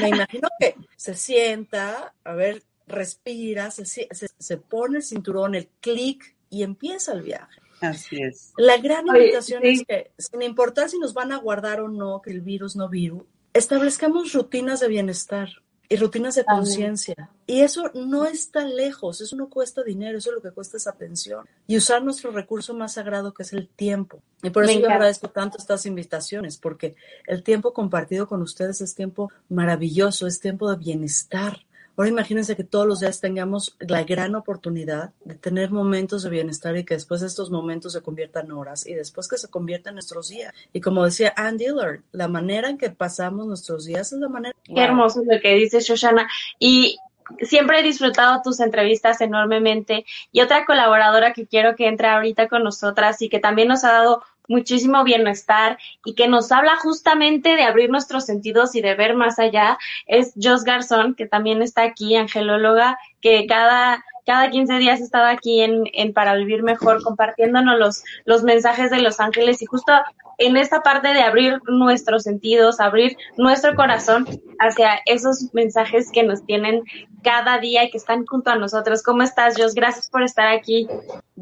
[0.00, 6.34] Me imagino que se sienta, a ver, respira, se, se, pone el cinturón, el clic
[6.50, 7.60] y empieza el viaje.
[7.80, 8.52] Así es.
[8.56, 12.30] La gran invitación es que, sin importar si nos van a guardar o no, que
[12.30, 15.48] el virus no virus, establezcamos rutinas de bienestar
[15.88, 17.30] y rutinas de conciencia.
[17.46, 20.86] Y eso no está lejos, eso no cuesta dinero, eso es lo que cuesta es
[20.86, 21.46] atención.
[21.66, 24.22] Y usar nuestro recurso más sagrado que es el tiempo.
[24.42, 26.94] Y por eso yo agradezco tanto estas invitaciones, porque
[27.26, 31.64] el tiempo compartido con ustedes es tiempo maravilloso, es tiempo de bienestar.
[31.98, 36.76] Ahora imagínense que todos los días tengamos la gran oportunidad de tener momentos de bienestar
[36.76, 40.54] y que después estos momentos se conviertan horas y después que se conviertan nuestros días.
[40.72, 44.54] Y como decía Ann Dillard, la manera en que pasamos nuestros días es la manera...
[44.62, 46.28] Qué hermoso lo que dice Shoshana.
[46.60, 46.98] Y
[47.40, 50.06] siempre he disfrutado tus entrevistas enormemente.
[50.30, 53.90] Y otra colaboradora que quiero que entre ahorita con nosotras y que también nos ha
[53.90, 59.14] dado muchísimo bienestar y que nos habla justamente de abrir nuestros sentidos y de ver
[59.14, 65.00] más allá es Jos Garzón, que también está aquí, angelóloga, que cada cada 15 días
[65.00, 69.62] he estado aquí en, en Para Vivir Mejor compartiéndonos los, los mensajes de los ángeles
[69.62, 69.90] y justo
[70.38, 74.26] en esta parte de abrir nuestros sentidos, abrir nuestro corazón
[74.58, 76.84] hacia esos mensajes que nos tienen
[77.22, 79.02] cada día y que están junto a nosotros.
[79.02, 79.74] ¿Cómo estás, Jos?
[79.74, 80.88] Gracias por estar aquí.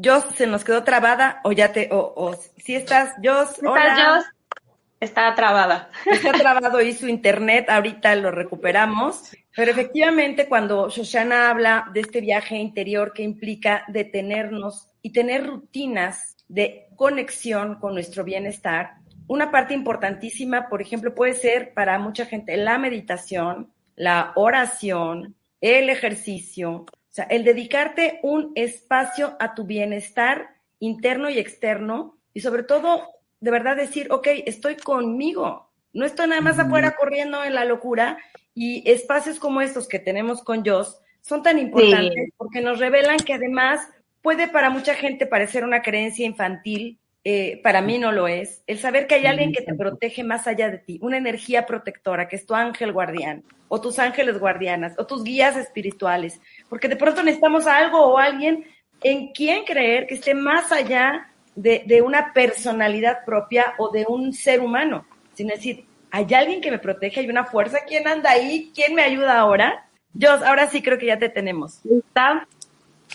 [0.03, 3.51] Jos, ¿se nos quedó trabada o ya te, o, o si estás, Jos?
[3.63, 4.25] ¿Estás, Jos?
[4.99, 5.89] Está trabada.
[6.05, 9.31] Está trabado y su internet, ahorita lo recuperamos.
[9.55, 16.37] Pero efectivamente, cuando Shoshana habla de este viaje interior que implica detenernos y tener rutinas
[16.47, 18.95] de conexión con nuestro bienestar,
[19.27, 25.89] una parte importantísima, por ejemplo, puede ser para mucha gente la meditación, la oración, el
[25.89, 32.63] ejercicio, o sea, el dedicarte un espacio a tu bienestar interno y externo y sobre
[32.63, 33.07] todo
[33.39, 38.17] de verdad decir, ok, estoy conmigo, no estoy nada más afuera corriendo en la locura
[38.53, 43.33] y espacios como estos que tenemos con Joss son tan importantes porque nos revelan que
[43.33, 43.87] además
[44.27, 48.77] puede para mucha gente parecer una creencia infantil, eh, para mí no lo es, el
[48.77, 52.35] saber que hay alguien que te protege más allá de ti, una energía protectora, que
[52.35, 57.23] es tu ángel guardián, o tus ángeles guardianas, o tus guías espirituales, porque de pronto
[57.23, 58.65] necesitamos algo o alguien
[59.01, 64.33] en quien creer que esté más allá de, de, una personalidad propia o de un
[64.33, 68.73] ser humano, sino decir, hay alguien que me protege, hay una fuerza, ¿quién anda ahí?
[68.75, 69.87] ¿Quién me ayuda ahora?
[70.11, 71.79] Yo, ahora sí creo que ya te tenemos.
[71.85, 72.45] ¿Está?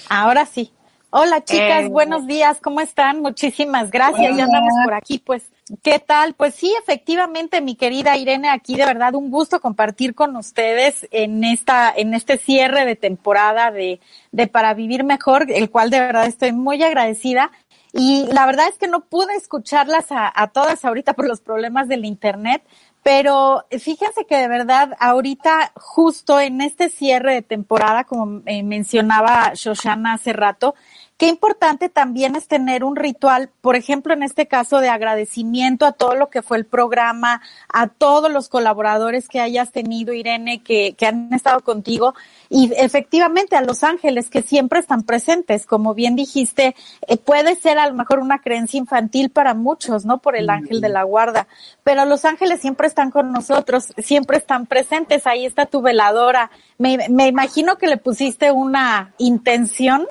[0.08, 0.72] Ahora sí.
[1.14, 3.20] Hola chicas, eh, buenos días, ¿cómo están?
[3.20, 5.44] Muchísimas gracias, ya andamos por aquí, pues,
[5.82, 6.32] ¿qué tal?
[6.32, 11.44] Pues sí, efectivamente, mi querida Irene, aquí de verdad un gusto compartir con ustedes en
[11.44, 16.24] esta, en este cierre de temporada de, de Para Vivir Mejor, el cual de verdad
[16.24, 17.50] estoy muy agradecida
[17.92, 21.88] y la verdad es que no pude escucharlas a, a todas ahorita por los problemas
[21.88, 22.62] del internet,
[23.02, 29.52] pero fíjense que de verdad ahorita justo en este cierre de temporada, como eh, mencionaba
[29.54, 30.74] Shoshana hace rato,
[31.22, 35.92] Qué importante también es tener un ritual, por ejemplo, en este caso de agradecimiento a
[35.92, 37.40] todo lo que fue el programa,
[37.72, 42.16] a todos los colaboradores que hayas tenido, Irene, que, que han estado contigo,
[42.54, 45.64] y efectivamente a los ángeles que siempre están presentes.
[45.64, 46.76] Como bien dijiste,
[47.08, 50.18] eh, puede ser a lo mejor una creencia infantil para muchos, ¿no?
[50.18, 51.48] Por el ángel de la guarda,
[51.82, 55.26] pero los ángeles siempre están con nosotros, siempre están presentes.
[55.26, 56.50] Ahí está tu veladora.
[56.76, 60.06] Me, me imagino que le pusiste una intención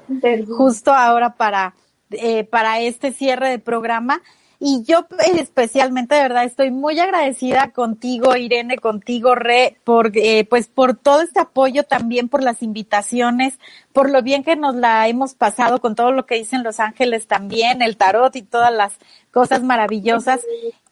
[0.49, 1.75] justo ahora para,
[2.09, 4.19] eh, para este cierre de programa.
[4.63, 5.07] Y yo
[5.39, 11.21] especialmente, de verdad, estoy muy agradecida contigo, Irene, contigo, Re, por, eh, pues, por todo
[11.21, 13.57] este apoyo también, por las invitaciones,
[13.91, 17.25] por lo bien que nos la hemos pasado con todo lo que dicen Los Ángeles
[17.25, 18.93] también, el tarot y todas las
[19.31, 20.41] cosas maravillosas.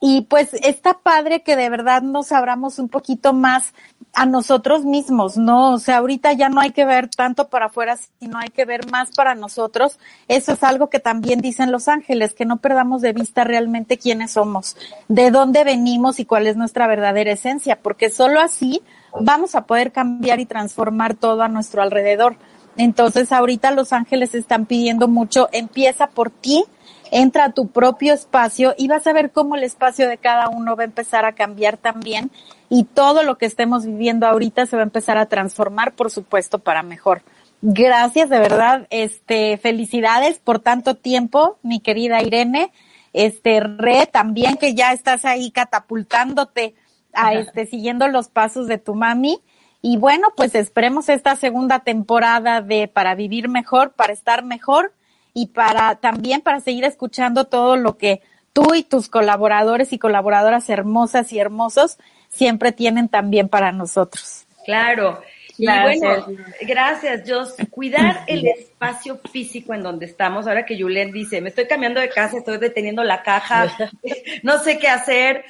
[0.02, 3.74] Y pues está padre que de verdad nos abramos un poquito más
[4.14, 5.74] a nosotros mismos, ¿no?
[5.74, 8.90] O sea, ahorita ya no hay que ver tanto para afuera, sino hay que ver
[8.90, 10.00] más para nosotros.
[10.28, 14.32] Eso es algo que también dicen los ángeles, que no perdamos de vista realmente quiénes
[14.32, 18.82] somos, de dónde venimos y cuál es nuestra verdadera esencia, porque solo así
[19.20, 22.38] vamos a poder cambiar y transformar todo a nuestro alrededor.
[22.78, 26.64] Entonces, ahorita los ángeles están pidiendo mucho, empieza por ti,
[27.12, 30.76] entra a tu propio espacio y vas a ver cómo el espacio de cada uno
[30.76, 32.32] va a empezar a cambiar también
[32.70, 36.60] y todo lo que estemos viviendo ahorita se va a empezar a transformar, por supuesto,
[36.60, 37.24] para mejor.
[37.62, 42.72] Gracias, de verdad, este, felicidades por tanto tiempo, mi querida Irene.
[43.12, 46.76] Este, Re, también que ya estás ahí catapultándote
[47.12, 49.42] a este, siguiendo los pasos de tu mami.
[49.82, 54.94] Y bueno, pues esperemos esta segunda temporada de Para Vivir Mejor, para estar mejor
[55.34, 58.22] y para también para seguir escuchando todo lo que
[58.54, 61.98] tú y tus colaboradores y colaboradoras hermosas y hermosos
[62.30, 64.46] siempre tienen también para nosotros.
[64.66, 65.22] Claro.
[65.58, 66.26] Y bueno,
[66.62, 67.54] gracias, Jos.
[67.70, 70.48] Cuidar el espacio físico en donde estamos.
[70.48, 73.68] Ahora que Julen dice, me estoy cambiando de casa, estoy deteniendo la caja,
[74.44, 75.44] no sé qué hacer.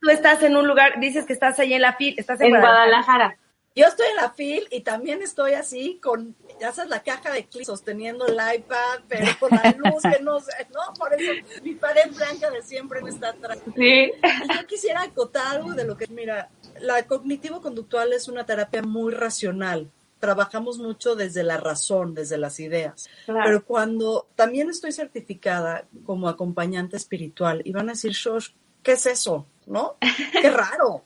[0.00, 3.36] tú estás en un lugar, dices que estás ahí en la fila, estás en, Guadalajara.
[3.76, 7.46] Yo estoy en la fil y también estoy así con ya sabes, la caja de
[7.46, 10.94] clics sosteniendo el iPad, pero con la luz que no sé, ¿no?
[10.94, 13.58] Por eso mi pared blanca de siempre me está atrás.
[13.74, 14.12] Sí.
[14.12, 19.12] Y yo quisiera acotar algo de lo que, mira, la cognitivo-conductual es una terapia muy
[19.12, 19.90] racional.
[20.20, 23.08] Trabajamos mucho desde la razón, desde las ideas.
[23.26, 23.42] Claro.
[23.44, 28.50] Pero cuando también estoy certificada como acompañante espiritual, y van a decir, Shosh,
[28.82, 29.46] ¿qué es eso?
[29.66, 29.96] ¿No?
[30.40, 31.04] ¡Qué raro!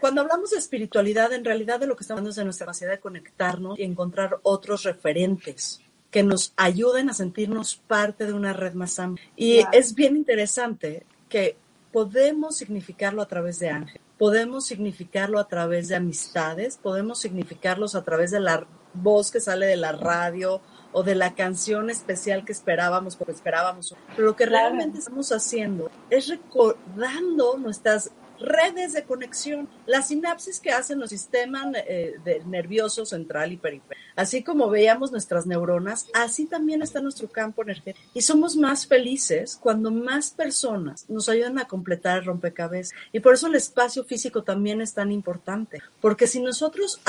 [0.00, 2.90] Cuando hablamos de espiritualidad, en realidad de lo que estamos hablando es de nuestra capacidad
[2.90, 8.74] de conectarnos y encontrar otros referentes que nos ayuden a sentirnos parte de una red
[8.74, 9.28] más amplia.
[9.36, 11.56] Y es bien interesante que
[11.92, 18.04] podemos significarlo a través de ángeles, podemos significarlo a través de amistades, podemos significarlos a
[18.04, 20.60] través de la voz que sale de la radio
[20.92, 23.96] o de la canción especial que esperábamos, porque esperábamos.
[24.14, 30.70] Pero lo que realmente estamos haciendo es recordando nuestras redes de conexión, las sinapsis que
[30.70, 32.14] hacen los sistemas eh,
[32.46, 33.94] nervioso central y periférico.
[34.16, 38.06] Así como veíamos nuestras neuronas, así también está nuestro campo energético.
[38.14, 42.96] Y somos más felices cuando más personas nos ayudan a completar el rompecabezas.
[43.12, 45.82] Y por eso el espacio físico también es tan importante.
[46.00, 47.00] Porque si nosotros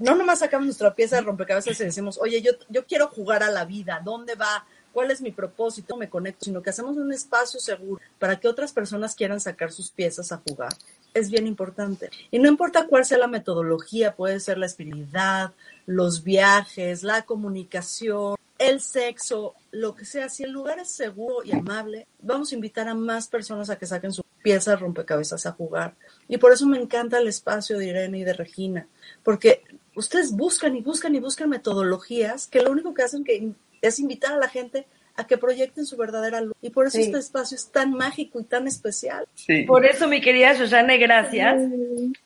[0.00, 3.50] no nomás sacamos nuestra pieza de rompecabezas y decimos, oye, yo, yo quiero jugar a
[3.50, 4.66] la vida, ¿dónde va?
[4.96, 8.72] Cuál es mi propósito, me conecto, sino que hacemos un espacio seguro para que otras
[8.72, 10.72] personas quieran sacar sus piezas a jugar.
[11.12, 12.08] Es bien importante.
[12.30, 15.52] Y no importa cuál sea la metodología, puede ser la espiritualidad,
[15.84, 20.30] los viajes, la comunicación, el sexo, lo que sea.
[20.30, 23.84] Si el lugar es seguro y amable, vamos a invitar a más personas a que
[23.84, 25.94] saquen sus piezas rompecabezas a jugar.
[26.26, 28.88] Y por eso me encanta el espacio de Irene y de Regina,
[29.22, 29.62] porque
[29.94, 34.32] ustedes buscan y buscan y buscan metodologías que lo único que hacen que es invitar
[34.32, 34.86] a la gente
[35.16, 36.54] a que proyecten su verdadera luz.
[36.60, 37.04] Y por eso Sí.
[37.04, 39.26] este espacio es tan mágico y tan especial.
[39.34, 39.62] Sí.
[39.62, 41.62] Por eso, mi querida Shoshana, gracias,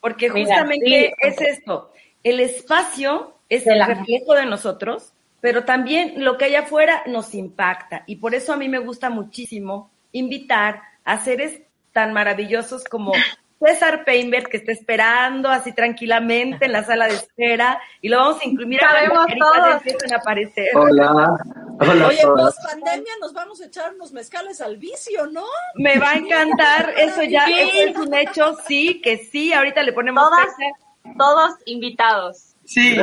[0.01, 1.29] porque Mira, justamente sí.
[1.29, 1.93] es esto.
[2.25, 8.03] El espacio es el reflejo de nosotros, pero también lo que hay afuera nos impacta.
[8.07, 11.61] Y por eso a mí me gusta muchísimo invitar a seres
[11.93, 13.13] tan maravillosos como
[13.63, 18.41] César Peinberg, que está esperando así tranquilamente en la sala de espera, y lo vamos
[18.43, 18.81] a incluir.
[18.81, 19.75] Sabemos todos.
[19.77, 20.69] empiezan a aparecer.
[20.75, 21.37] Hola,
[21.79, 25.45] hola Oye, post pandemia nos vamos a echar unos mezcales al vicio, ¿no?
[25.75, 27.55] Me va a encantar, eso ya Sí.
[27.59, 30.47] eso es un hecho, sí, que sí, ahorita le ponemos Todas.
[30.57, 31.15] fecha.
[31.19, 32.55] Todos invitados.
[32.65, 32.97] Sí.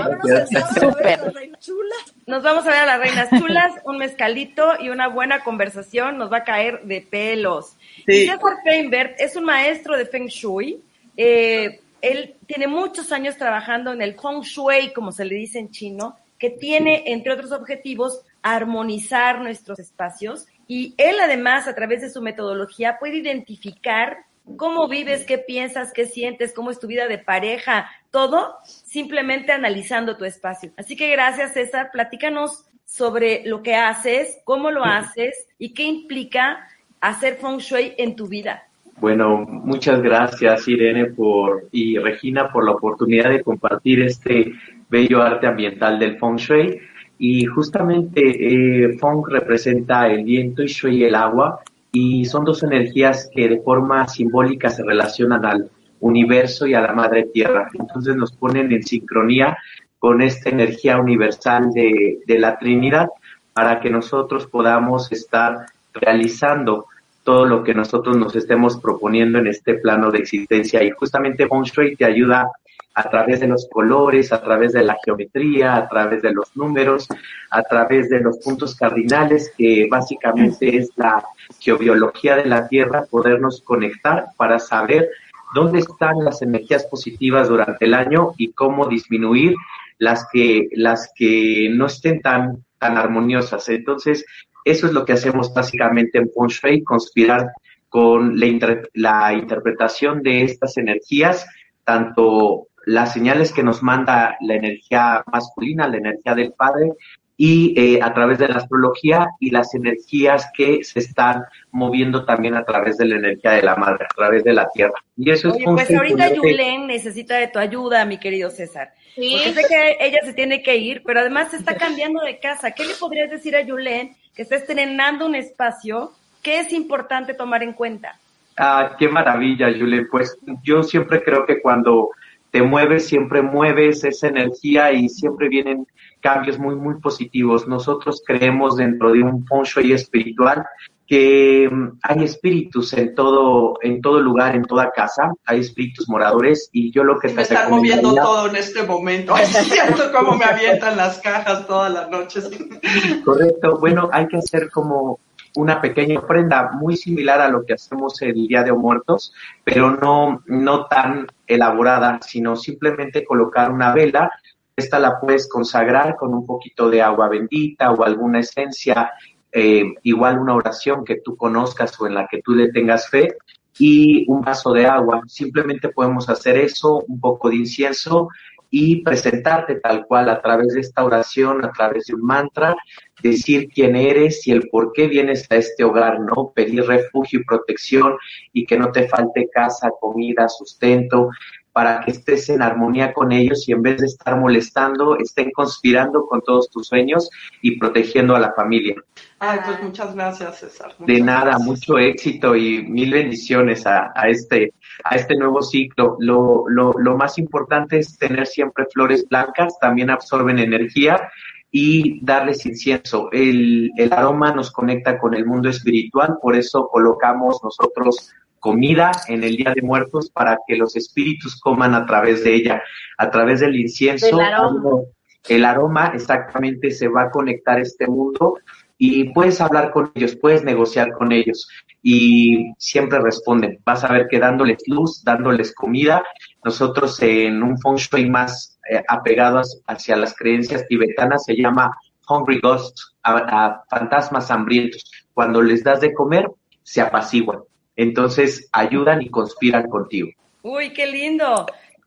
[1.60, 1.96] Chula.
[2.26, 6.32] Nos vamos a ver a las reinas chulas, un mezcalito y una buena conversación nos
[6.32, 7.76] va a caer de pelos.
[8.08, 8.26] Sí.
[8.26, 10.82] César Feinberg es un maestro de Feng Shui.
[11.18, 15.72] Eh, él tiene muchos años trabajando en el Feng Shui, como se le dice en
[15.72, 20.48] chino, que tiene, entre otros objetivos, armonizar nuestros espacios.
[20.68, 26.06] Y él además, a través de su metodología, puede identificar cómo vives, qué piensas, qué
[26.06, 30.72] sientes, cómo es tu vida de pareja, todo simplemente analizando tu espacio.
[30.78, 31.90] Así que gracias, César.
[31.92, 36.66] Platícanos sobre lo que haces, cómo lo haces y qué implica
[37.02, 38.64] hacer feng shui en tu vida.
[39.00, 44.54] Bueno, muchas gracias Irene por y Regina por la oportunidad de compartir este
[44.90, 46.80] bello arte ambiental del Feng Shui.
[47.20, 51.60] Y justamente eh, Feng representa el viento y Shui el agua
[51.92, 56.94] y son dos energías que de forma simbólica se relacionan al universo y a la
[56.94, 57.70] madre tierra.
[57.78, 59.58] Entonces nos ponen en sincronía
[60.00, 63.10] con esta energía universal de, de la Trinidad
[63.54, 65.66] para que nosotros podamos estar
[66.00, 66.86] realizando
[67.24, 70.82] todo lo que nosotros nos estemos proponiendo en este plano de existencia.
[70.82, 72.50] Y justamente Feng Shui te ayuda
[72.98, 77.08] a través de los colores, a través de la geometría, a través de los números,
[77.52, 81.24] a través de los puntos cardinales, que básicamente es la
[81.60, 85.10] geobiología de la Tierra, podernos conectar para saber
[85.54, 89.56] dónde están las energías positivas durante el año y cómo disminuir
[90.00, 93.70] las que, las que no estén tan, tan armoniosas.
[93.70, 94.26] Entonces,
[94.70, 97.52] eso es lo que hacemos básicamente en Feng Shui, conspirar
[97.90, 101.48] con la, inter- la interpretación de estas energías,
[101.84, 106.92] tanto las señales que nos manda la energía masculina, la energía del padre,
[107.40, 112.56] y eh, a través de la astrología y las energías que se están moviendo también
[112.56, 114.96] a través de la energía de la madre, a través de la tierra.
[115.16, 118.92] Y eso Oye, es pues ahorita Yulen necesita de tu ayuda, mi querido César.
[119.14, 119.34] Sí.
[119.34, 122.72] Porque sé que ella se tiene que ir, pero además se está cambiando de casa.
[122.72, 126.12] ¿Qué le podrías decir a Yulen que está estrenando un espacio
[126.44, 128.20] que es importante tomar en cuenta?
[128.56, 130.08] Ah, qué maravilla, Julen.
[130.12, 132.12] Pues yo siempre creo que cuando
[132.52, 135.88] te mueves, siempre mueves esa energía y siempre vienen
[136.22, 137.68] cambios muy, muy positivos.
[137.68, 140.64] Nosotros creemos dentro de un feng shui espiritual
[141.08, 146.70] que mm, hay espíritus en todo, en todo lugar, en toda casa, hay espíritus moradores
[146.74, 149.36] y yo lo que me están moviendo todo en este momento.
[149.38, 152.50] Es cierto cómo me avientan las cajas todas las noches.
[153.26, 153.78] Correcto.
[153.80, 155.20] Bueno, hay que hacer como
[155.56, 160.44] una pequeña ofrenda muy similar a lo que hacemos el Día de Muertos, pero no,
[160.46, 164.30] no tan elaborada, sino simplemente colocar una vela.
[164.76, 169.12] Esta la puedes consagrar con un poquito de agua bendita o alguna esencia
[169.60, 173.36] eh, igual una oración que tú conozcas o en la que tú le tengas fe
[173.80, 175.24] y un vaso de agua.
[175.26, 178.30] Simplemente podemos hacer eso, un poco de incienso
[178.70, 182.76] y presentarte tal cual a través de esta oración, a través de un mantra,
[183.24, 186.52] decir quién eres y el por qué vienes a este hogar, ¿no?
[186.54, 188.16] Pedir refugio y protección
[188.54, 191.32] y que no te falte casa, comida, sustento,
[191.72, 196.28] para que estés en armonía con ellos y en vez de estar molestando, estén conspirando
[196.28, 197.28] con todos tus sueños
[197.64, 198.96] y protegiendo a la familia.
[199.40, 200.96] Ay, pues muchas gracias, César.
[200.98, 204.74] de nada, mucho éxito y mil bendiciones a, este,
[205.04, 206.18] a este nuevo ciclo.
[206.20, 211.30] Lo, lo, lo más importante es tener siempre flores blancas, también absorben energía
[211.72, 213.30] y darles incienso.
[213.32, 219.44] El, el aroma nos conecta con el mundo espiritual, por eso colocamos nosotros comida en
[219.44, 222.82] el Día de Muertos para que los espíritus coman a través de ella,
[223.18, 224.28] a través del incienso.
[224.28, 225.02] El aroma.
[225.48, 228.58] el aroma exactamente se va a conectar a este mundo
[228.98, 231.68] y puedes hablar con ellos, puedes negociar con ellos
[232.02, 233.80] y siempre responden.
[233.86, 236.24] Vas a ver que dándoles luz, dándoles comida,
[236.64, 241.96] nosotros en un feng shui más eh, apegados hacia las creencias tibetanas se llama
[242.28, 245.04] hungry ghosts, a fantasmas hambrientos.
[245.34, 246.50] Cuando les das de comer,
[246.84, 247.60] se apaciguan
[247.98, 250.30] entonces ayudan y conspiran contigo.
[250.62, 251.66] Uy, qué lindo.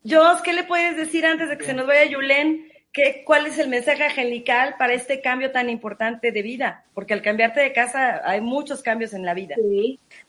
[0.09, 2.70] Jos, ¿qué le puedes decir antes de que se nos vaya Yulén?
[2.93, 6.85] ¿Qué, ¿Cuál es el mensaje angelical para este cambio tan importante de vida?
[6.93, 9.55] Porque al cambiarte de casa hay muchos cambios en la vida.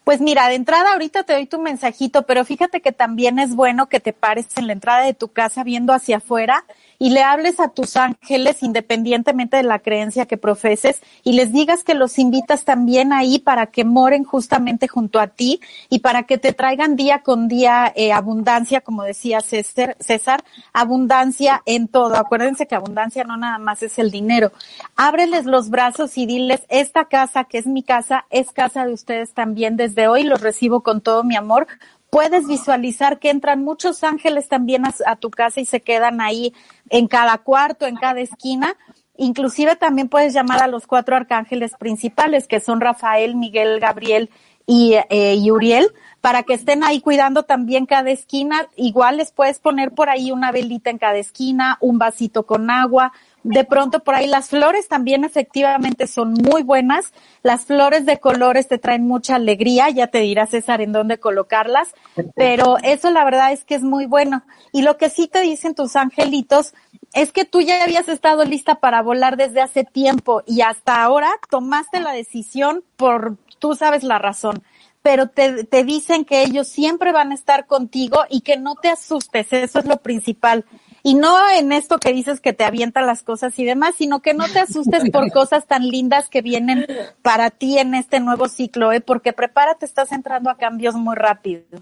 [0.04, 3.90] Pues mira, de entrada ahorita te doy tu mensajito, pero fíjate que también es bueno
[3.90, 6.64] que te pares en la entrada de tu casa viendo hacia afuera
[7.02, 11.84] y le hables a tus ángeles independientemente de la creencia que profeses y les digas
[11.84, 16.38] que los invitas también ahí para que moren justamente junto a ti y para que
[16.38, 20.44] te traigan día con día eh, abundancia, como decía César, César,
[20.74, 22.18] abundancia en todo.
[22.18, 24.52] Acuérdense que abundancia no nada más es el dinero.
[24.96, 29.34] Ábreles los brazos y diles, esta casa que es mi casa es casa de ustedes
[29.34, 29.76] también.
[29.76, 31.66] Desde hoy los recibo con todo mi amor
[32.12, 36.54] puedes visualizar que entran muchos ángeles también a, tu casa y se quedan ahí
[36.90, 38.76] en cada cuarto, en cada esquina.
[39.16, 44.30] Inclusive también puedes llamar a los cuatro arcángeles principales, que son Rafael, Miguel, Gabriel
[44.68, 48.68] y, eh, y Uriel, para que estén ahí cuidando también cada esquina.
[48.76, 53.12] Igual les puedes poner por ahí una velita en cada esquina, un vasito con agua,
[53.44, 57.12] de pronto por ahí las flores también efectivamente son muy buenas.
[57.42, 61.94] Las flores de colores te traen mucha alegría, ya te dirá César en dónde colocarlas,
[62.36, 64.44] pero eso la verdad es que es muy bueno.
[64.72, 66.76] Y lo que sí te dicen tus angelitos
[67.14, 71.32] es que tú ya habías estado lista para volar desde hace tiempo y hasta ahora
[71.50, 74.64] tomaste la decisión por, tú sabes la razón
[75.02, 78.90] pero te, te dicen que ellos siempre van a estar contigo y que no te
[78.90, 80.66] asustes, eso es lo principal.
[81.04, 84.34] Y no en esto que dices que te avientan las cosas y demás, sino que
[84.34, 86.86] no te asustes por cosas tan lindas que vienen
[87.22, 89.02] para ti en este nuevo ciclo, ¿eh?
[89.02, 91.82] porque prepárate, estás entrando a cambios muy rápidos.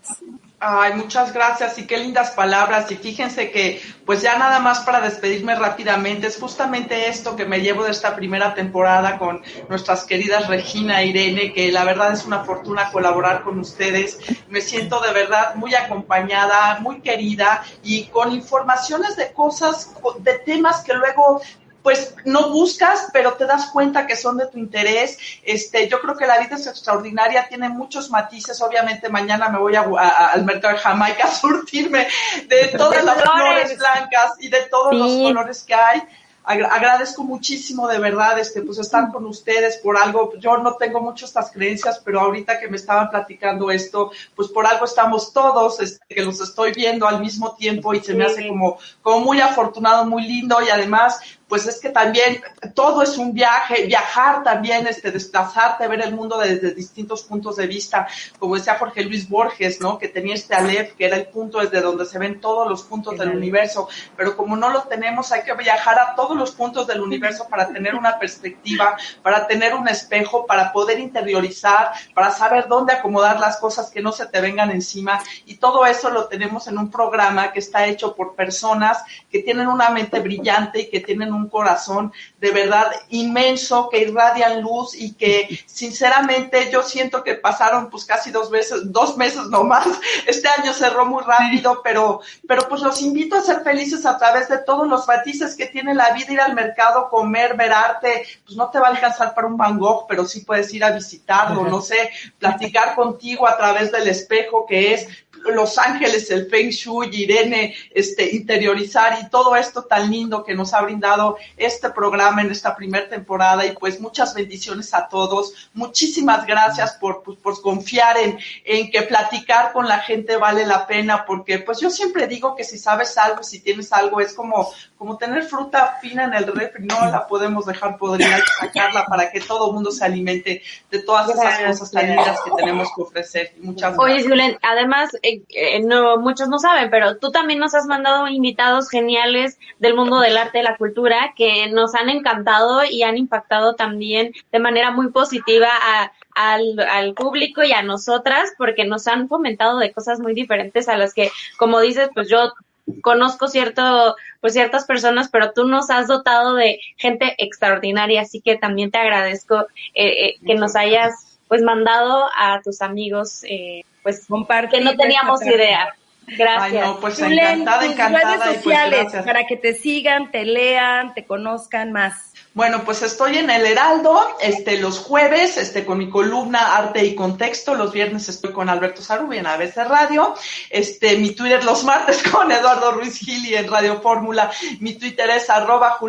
[0.62, 2.91] Ay, muchas gracias y qué lindas palabras.
[2.91, 7.62] Y fíjense que, pues ya nada más para despedirme rápidamente, es justamente esto que me
[7.62, 12.26] llevo de esta primera temporada con nuestras queridas Regina e Irene, que la verdad es
[12.26, 14.20] una fortuna colaborar con ustedes.
[14.49, 20.84] Me siento de verdad muy acompañada, muy querida y con informaciones de cosas, de temas
[20.84, 21.41] que luego
[21.90, 25.18] pues no buscas, pero te das cuenta que son de tu interés.
[25.42, 28.62] Este, yo creo que la vida es extraordinaria, tiene muchos matices.
[28.62, 32.08] Obviamente mañana me voy al mercado de Jamaica a surtirme
[32.48, 36.04] de todas las flores blancas y de todos los colores que hay.
[36.44, 40.34] Agradezco muchísimo de verdad este pues estar con ustedes por algo.
[40.40, 44.66] Yo no tengo mucho estas creencias pero ahorita que me estaban platicando esto pues por
[44.66, 48.48] algo estamos todos este, que los estoy viendo al mismo tiempo y se me hace
[48.48, 50.60] como como muy afortunado muy lindo.
[50.62, 51.20] Y además
[51.50, 52.41] pues es que también
[52.76, 57.66] todo es un viaje, viajar también, este, desplazarte, ver el mundo desde distintos puntos de
[57.66, 59.97] vista, como decía Jorge Luis Borges, ¿no?
[59.97, 63.18] Que tenía este Aleph, que era el punto desde donde se ven todos los puntos
[63.18, 67.02] del universo, pero como no lo tenemos, hay que viajar a todos los puntos del
[67.02, 72.93] universo para tener una perspectiva, para tener un espejo, para poder interiorizar, para saber dónde
[72.93, 76.78] acomodar las cosas que no se te vengan encima, y todo eso lo tenemos en
[76.78, 81.34] un programa que está hecho por personas que tienen una mente brillante y que tienen
[81.34, 87.36] un un corazón de verdad inmenso, que irradian luz y que sinceramente yo siento que
[87.36, 89.88] pasaron pues casi dos veces, dos meses nomás.
[90.28, 94.50] Este año cerró muy rápido, pero, pero pues los invito a ser felices a través
[94.50, 98.58] de todos los matices que tiene la vida, ir al mercado, comer, ver arte, pues
[98.58, 101.64] no te va a alcanzar para un Van Gogh, pero sí puedes ir a visitarlo,
[101.64, 105.08] no sé, platicar contigo a través del espejo que es
[105.46, 110.74] los Ángeles, el Feng Shui, Irene, este, interiorizar y todo esto tan lindo que nos
[110.74, 115.70] ha brindado este programa en esta primera temporada y pues muchas bendiciones a todos.
[115.74, 120.88] Muchísimas gracias por, pues, por confiar en, en que platicar con la gente vale la
[120.88, 124.72] pena porque pues yo siempre digo que si sabes algo, si tienes algo, es como,
[124.98, 129.42] como tener fruta fina en el refri, no la podemos dejar podrida, sacarla para que
[129.42, 133.54] todo el mundo se alimente de todas esas cosas tan lindas que tenemos que ofrecer.
[133.60, 134.00] Muchas gracias.
[134.00, 135.10] Oye, Julen, además,
[135.49, 140.19] eh, no, muchos no saben, pero tú también nos has mandado invitados geniales del mundo
[140.19, 144.91] del arte y la cultura que nos han encantado y han impactado también de manera
[144.91, 150.19] muy positiva a, al, al, público y a nosotras porque nos han fomentado de cosas
[150.19, 152.53] muy diferentes a las que, como dices, pues yo
[153.01, 158.57] conozco cierto, pues ciertas personas, pero tú nos has dotado de gente extraordinaria, así que
[158.57, 164.28] también te agradezco eh, eh, que nos hayas pues mandado a tus amigos eh, pues
[164.72, 165.93] que no teníamos idea.
[166.28, 166.84] Gracias.
[166.84, 168.38] Ay, no, pues encantada, encantada.
[168.38, 172.28] Redes sociales pues para que te sigan, te lean, te conozcan más.
[172.56, 177.14] Bueno, pues estoy en el Heraldo, este, los jueves, este, con mi columna Arte y
[177.14, 180.34] Contexto, los viernes estoy con Alberto Sarubi en ABC Radio,
[180.72, 185.47] este, mi Twitter los martes con Eduardo Ruiz Gili en Radio Fórmula, mi Twitter es
[185.52, 186.00] arroba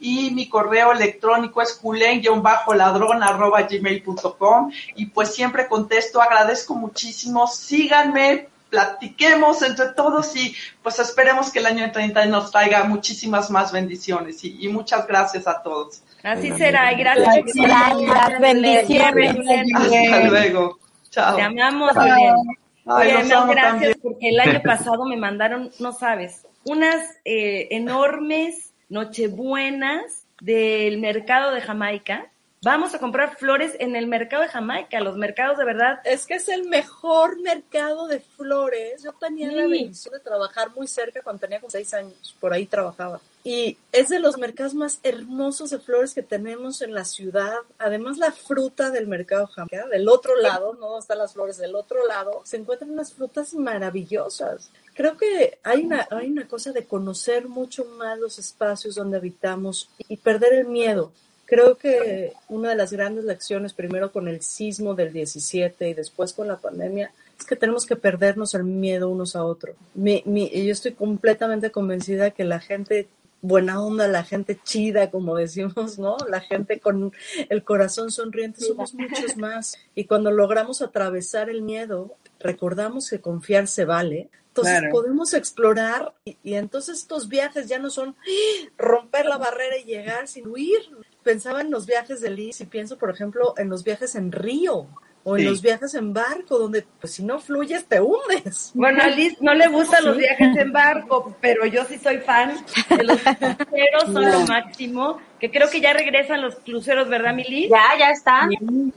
[0.00, 8.48] y mi correo electrónico es julen-ladrón arroba gmail.com y pues siempre contesto, agradezco muchísimo, síganme,
[8.70, 14.44] platiquemos entre todos y pues esperemos que el año 30 nos traiga muchísimas más bendiciones
[14.44, 16.02] y, muchas gracias a todos.
[16.22, 17.54] Así será y gracias.
[17.54, 19.36] Gracias, bendiciones.
[19.74, 20.78] Hasta luego.
[21.10, 21.36] Chao.
[21.36, 23.48] Te amamos, Julián.
[23.48, 31.52] gracias porque el año pasado me mandaron, no sabes, unas eh, enormes nochebuenas del mercado
[31.52, 32.30] de Jamaica
[32.62, 36.00] Vamos a comprar flores en el mercado de Jamaica, los mercados de verdad.
[36.04, 39.04] Es que es el mejor mercado de flores.
[39.04, 42.66] Yo tenía la bendición de trabajar muy cerca cuando tenía como seis años, por ahí
[42.66, 43.20] trabajaba.
[43.44, 47.58] Y es de los mercados más hermosos de flores que tenemos en la ciudad.
[47.78, 52.04] Además, la fruta del mercado Jamaica, del otro lado, no están las flores, del otro
[52.08, 54.72] lado, se encuentran unas frutas maravillosas.
[54.94, 59.88] Creo que hay una, hay una cosa de conocer mucho más los espacios donde habitamos
[60.08, 61.12] y perder el miedo
[61.48, 66.34] Creo que una de las grandes lecciones, primero con el sismo del 17 y después
[66.34, 69.74] con la pandemia, es que tenemos que perdernos el miedo unos a otros.
[69.94, 73.08] Mi, mi, yo estoy completamente convencida que la gente
[73.40, 76.18] buena onda, la gente chida, como decimos, ¿no?
[76.28, 77.14] La gente con
[77.48, 79.78] el corazón sonriente, somos muchos más.
[79.94, 84.28] Y cuando logramos atravesar el miedo, recordamos que confiar se vale.
[84.48, 88.68] Entonces podemos explorar y, y, entonces estos viajes ya no son ¡ah!
[88.76, 90.80] romper la barrera y llegar, sino huir
[91.28, 94.86] pensaba en los viajes de Liz y pienso, por ejemplo, en los viajes en río
[95.28, 98.70] o en los viajes en barco, donde pues si no fluyes te hundes.
[98.74, 102.56] Bueno, a Liz no le gustan los viajes en barco, pero yo sí soy fan
[102.88, 107.68] de los cruceros, son lo máximo, que creo que ya regresan los cruceros, ¿verdad, Mili?
[107.68, 108.48] Ya, ya está.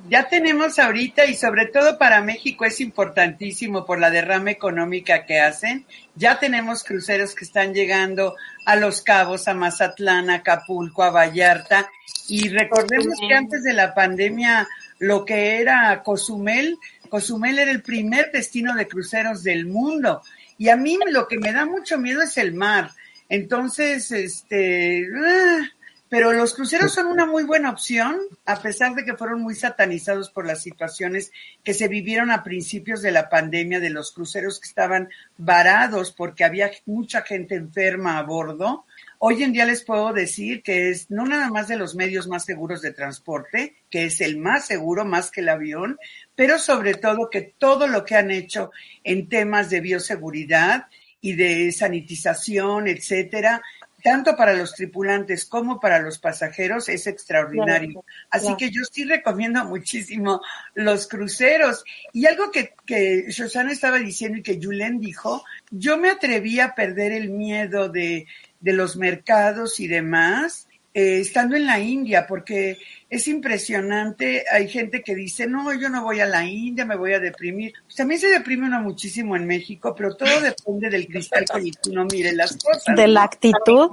[0.09, 5.39] Ya tenemos ahorita y sobre todo para México es importantísimo por la derrama económica que
[5.39, 5.85] hacen.
[6.15, 11.89] Ya tenemos cruceros que están llegando a Los Cabos, a Mazatlán, a Acapulco, a Vallarta
[12.27, 14.67] y recordemos que antes de la pandemia
[15.01, 16.77] lo que era Cozumel,
[17.09, 20.21] Cozumel era el primer destino de cruceros del mundo.
[20.59, 22.91] Y a mí lo que me da mucho miedo es el mar.
[23.27, 25.67] Entonces, este, ah,
[26.07, 30.29] pero los cruceros son una muy buena opción, a pesar de que fueron muy satanizados
[30.29, 31.31] por las situaciones
[31.63, 36.43] que se vivieron a principios de la pandemia, de los cruceros que estaban varados porque
[36.43, 38.85] había mucha gente enferma a bordo.
[39.23, 42.43] Hoy en día les puedo decir que es no nada más de los medios más
[42.43, 45.99] seguros de transporte, que es el más seguro más que el avión,
[46.35, 48.71] pero sobre todo que todo lo que han hecho
[49.03, 50.87] en temas de bioseguridad
[51.21, 53.61] y de sanitización, etcétera,
[54.03, 58.03] tanto para los tripulantes como para los pasajeros es extraordinario.
[58.31, 60.41] Así que yo sí recomiendo muchísimo
[60.73, 61.83] los cruceros.
[62.11, 66.73] Y algo que, que Shoshana estaba diciendo y que Julen dijo, yo me atreví a
[66.73, 68.25] perder el miedo de
[68.61, 72.77] de los mercados y demás, eh, estando en la India, porque
[73.09, 74.43] es impresionante.
[74.51, 77.73] Hay gente que dice, no, yo no voy a la India, me voy a deprimir.
[77.83, 81.71] Pues también se deprime uno muchísimo en México, pero todo depende del cristal con el
[81.71, 82.93] que uno mire las cosas.
[82.93, 83.91] De la actitud.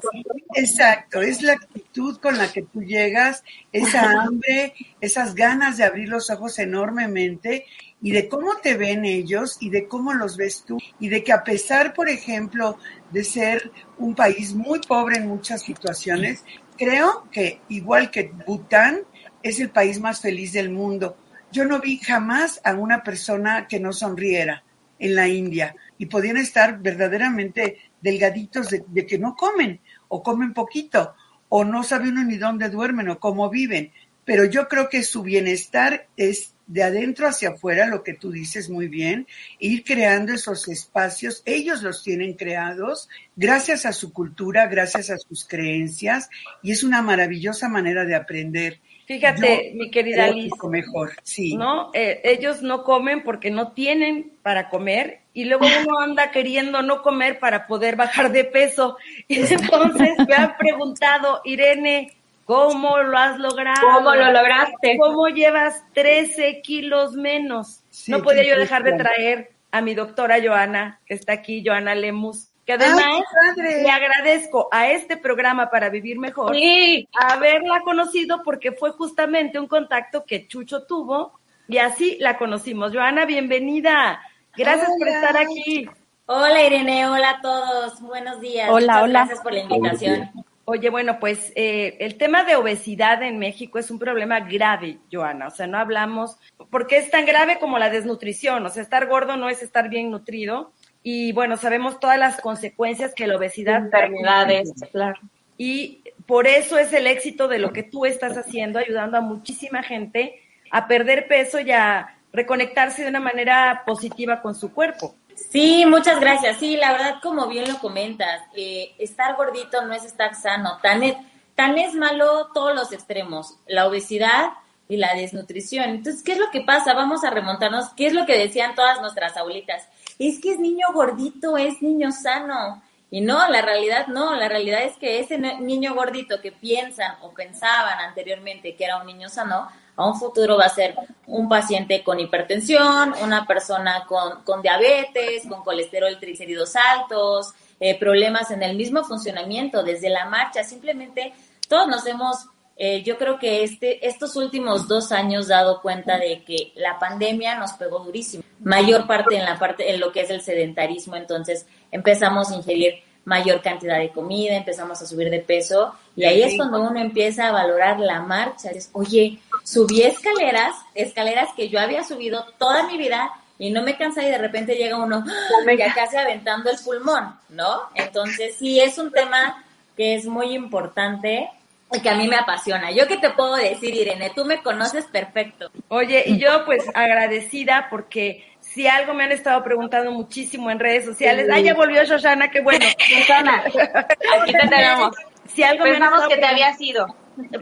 [0.54, 6.08] Exacto, es la actitud con la que tú llegas, esa hambre, esas ganas de abrir
[6.08, 7.64] los ojos enormemente
[8.00, 11.32] y de cómo te ven ellos y de cómo los ves tú y de que
[11.32, 12.78] a pesar, por ejemplo,
[13.10, 16.44] de ser un país muy pobre en muchas situaciones,
[16.76, 19.00] creo que igual que Bután
[19.42, 21.16] es el país más feliz del mundo.
[21.50, 24.64] Yo no vi jamás a una persona que no sonriera
[24.98, 30.52] en la India y podían estar verdaderamente delgaditos de, de que no comen o comen
[30.54, 31.14] poquito
[31.48, 33.92] o no sabe uno ni dónde duermen o cómo viven.
[34.24, 38.70] Pero yo creo que su bienestar es de adentro hacia afuera, lo que tú dices
[38.70, 39.26] muy bien,
[39.58, 45.44] ir creando esos espacios, ellos los tienen creados gracias a su cultura, gracias a sus
[45.46, 46.28] creencias,
[46.62, 48.78] y es una maravillosa manera de aprender.
[49.06, 51.56] Fíjate, mi querida Liz, mejor, sí.
[51.56, 51.90] ¿no?
[51.94, 57.00] Eh, ellos no comen porque no tienen para comer y luego uno anda queriendo no
[57.00, 58.98] comer para poder bajar de peso.
[59.28, 62.17] Y entonces me han preguntado, Irene,
[62.48, 63.78] ¿cómo lo has logrado?
[63.82, 64.96] ¿Cómo lo lograste?
[64.98, 67.84] ¿Cómo llevas 13 kilos menos?
[67.90, 71.94] Sí, no podía yo dejar de traer a mi doctora Joana, que está aquí, Joana
[71.94, 73.22] Lemus, que además
[73.56, 79.66] le agradezco a este programa para vivir mejor Sí, haberla conocido porque fue justamente un
[79.66, 81.38] contacto que Chucho tuvo
[81.68, 82.94] y así la conocimos.
[82.94, 84.22] Joana, bienvenida.
[84.56, 85.86] Gracias por estar aquí.
[86.24, 88.70] Hola Irene, hola a todos, buenos días.
[88.70, 89.18] Hola, Muchas hola.
[89.18, 90.30] Gracias por la invitación.
[90.70, 95.46] Oye, bueno, pues eh, el tema de obesidad en México es un problema grave, Joana.
[95.46, 96.36] O sea, no hablamos,
[96.68, 98.66] porque es tan grave como la desnutrición.
[98.66, 100.74] O sea, estar gordo no es estar bien nutrido.
[101.02, 105.18] Y bueno, sabemos todas las consecuencias que la obesidad enfermedades, claro.
[105.56, 109.82] Y por eso es el éxito de lo que tú estás haciendo, ayudando a muchísima
[109.82, 110.34] gente
[110.70, 115.14] a perder peso y a reconectarse de una manera positiva con su cuerpo.
[115.50, 116.58] Sí, muchas gracias.
[116.58, 120.78] Sí, la verdad, como bien lo comentas, eh, estar gordito no es estar sano.
[120.82, 121.16] Tan es,
[121.54, 124.50] tan es malo todos los extremos, la obesidad
[124.88, 125.90] y la desnutrición.
[125.90, 126.94] Entonces, ¿qué es lo que pasa?
[126.94, 127.90] Vamos a remontarnos.
[127.90, 129.88] ¿Qué es lo que decían todas nuestras abuelitas?
[130.18, 132.82] Es que es niño gordito, es niño sano.
[133.10, 137.32] Y no, la realidad no, la realidad es que ese niño gordito que piensan o
[137.32, 139.68] pensaban anteriormente que era un niño sano,
[139.98, 140.94] a un futuro va a ser
[141.26, 148.52] un paciente con hipertensión, una persona con, con diabetes, con colesterol triglicéridos altos, eh, problemas
[148.52, 151.34] en el mismo funcionamiento, desde la marcha, simplemente
[151.68, 152.46] todos nos hemos,
[152.76, 157.58] eh, yo creo que este, estos últimos dos años dado cuenta de que la pandemia
[157.58, 161.66] nos pegó durísimo, mayor parte en la parte, en lo que es el sedentarismo, entonces
[161.90, 166.56] empezamos a ingerir mayor cantidad de comida, empezamos a subir de peso y ahí es
[166.56, 168.70] cuando uno empieza a valorar la marcha.
[168.70, 169.38] Es, Oye,
[169.68, 174.30] subí escaleras, escaleras que yo había subido toda mi vida y no me cansa y
[174.30, 175.72] de repente llega uno ¡ah!
[175.76, 177.82] ya casi aventando el pulmón, ¿no?
[177.94, 179.64] Entonces sí es un tema
[179.96, 181.50] que es muy importante
[181.92, 182.92] y que a mí me apasiona.
[182.92, 185.70] Yo qué te puedo decir, Irene, tú me conoces perfecto.
[185.88, 191.04] Oye, y yo pues agradecida porque si algo me han estado preguntando muchísimo en redes
[191.04, 192.86] sociales, ah, ya volvió Shoshana, qué bueno.
[193.18, 193.64] Susana,
[194.40, 195.14] aquí te tenemos.
[195.54, 197.06] Si algo me han Pensamos estado que te había sido.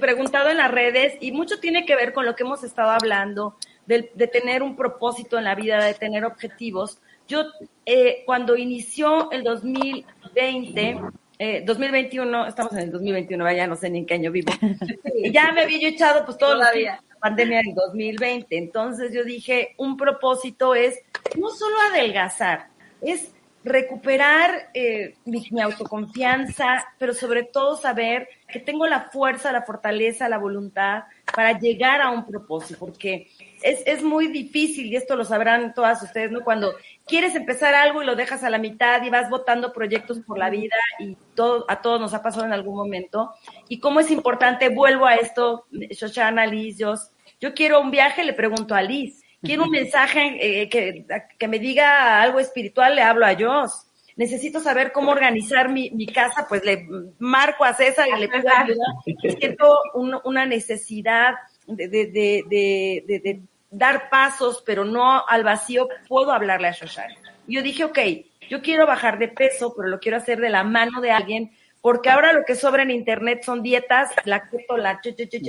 [0.01, 3.57] Preguntado en las redes y mucho tiene que ver con lo que hemos estado hablando,
[3.87, 7.01] de, de tener un propósito en la vida, de tener objetivos.
[7.29, 7.45] Yo,
[7.85, 11.01] eh, cuando inició el 2020,
[11.39, 14.53] eh, 2021, estamos en el 2021, vaya, no sé ni en qué año vivo,
[15.33, 18.57] ya me había yo echado pues de la pandemia del 2020.
[18.57, 20.99] Entonces yo dije, un propósito es
[21.37, 22.69] no solo adelgazar,
[23.01, 23.35] es
[23.67, 30.39] recuperar eh, mi, autoconfianza, pero sobre todo saber que tengo la fuerza, la fortaleza, la
[30.39, 31.03] voluntad
[31.35, 33.27] para llegar a un propósito, porque
[33.63, 36.45] es, es muy difícil, y esto lo sabrán todas ustedes, ¿no?
[36.45, 36.75] Cuando
[37.07, 40.49] quieres empezar algo y lo dejas a la mitad y vas votando proyectos por la
[40.49, 43.33] vida y todo, a todos nos ha pasado en algún momento.
[43.69, 47.11] Y cómo es importante, vuelvo a esto, Shoshana, Liz, Jos,
[47.41, 49.26] yo quiero un viaje, le pregunto a Liz.
[49.47, 51.05] Quiero un mensaje eh, que,
[51.39, 53.85] que me diga algo espiritual, le hablo a Jos.
[54.17, 56.87] Necesito saber cómo organizar mi, mi casa, pues le
[57.19, 58.85] marco a César y le pido ayuda.
[59.39, 61.35] Siento un- una necesidad
[61.67, 63.41] de, de, de, de,
[63.71, 67.15] dar pasos, pero no al vacío, puedo hablarle a Shoshana.
[67.47, 67.99] Yo dije, ok,
[68.49, 71.51] yo quiero bajar de peso, pero lo quiero hacer de la mano de alguien,
[71.83, 75.43] porque ahora lo que sobra en internet son dietas, la keto, la chu, chu, chu,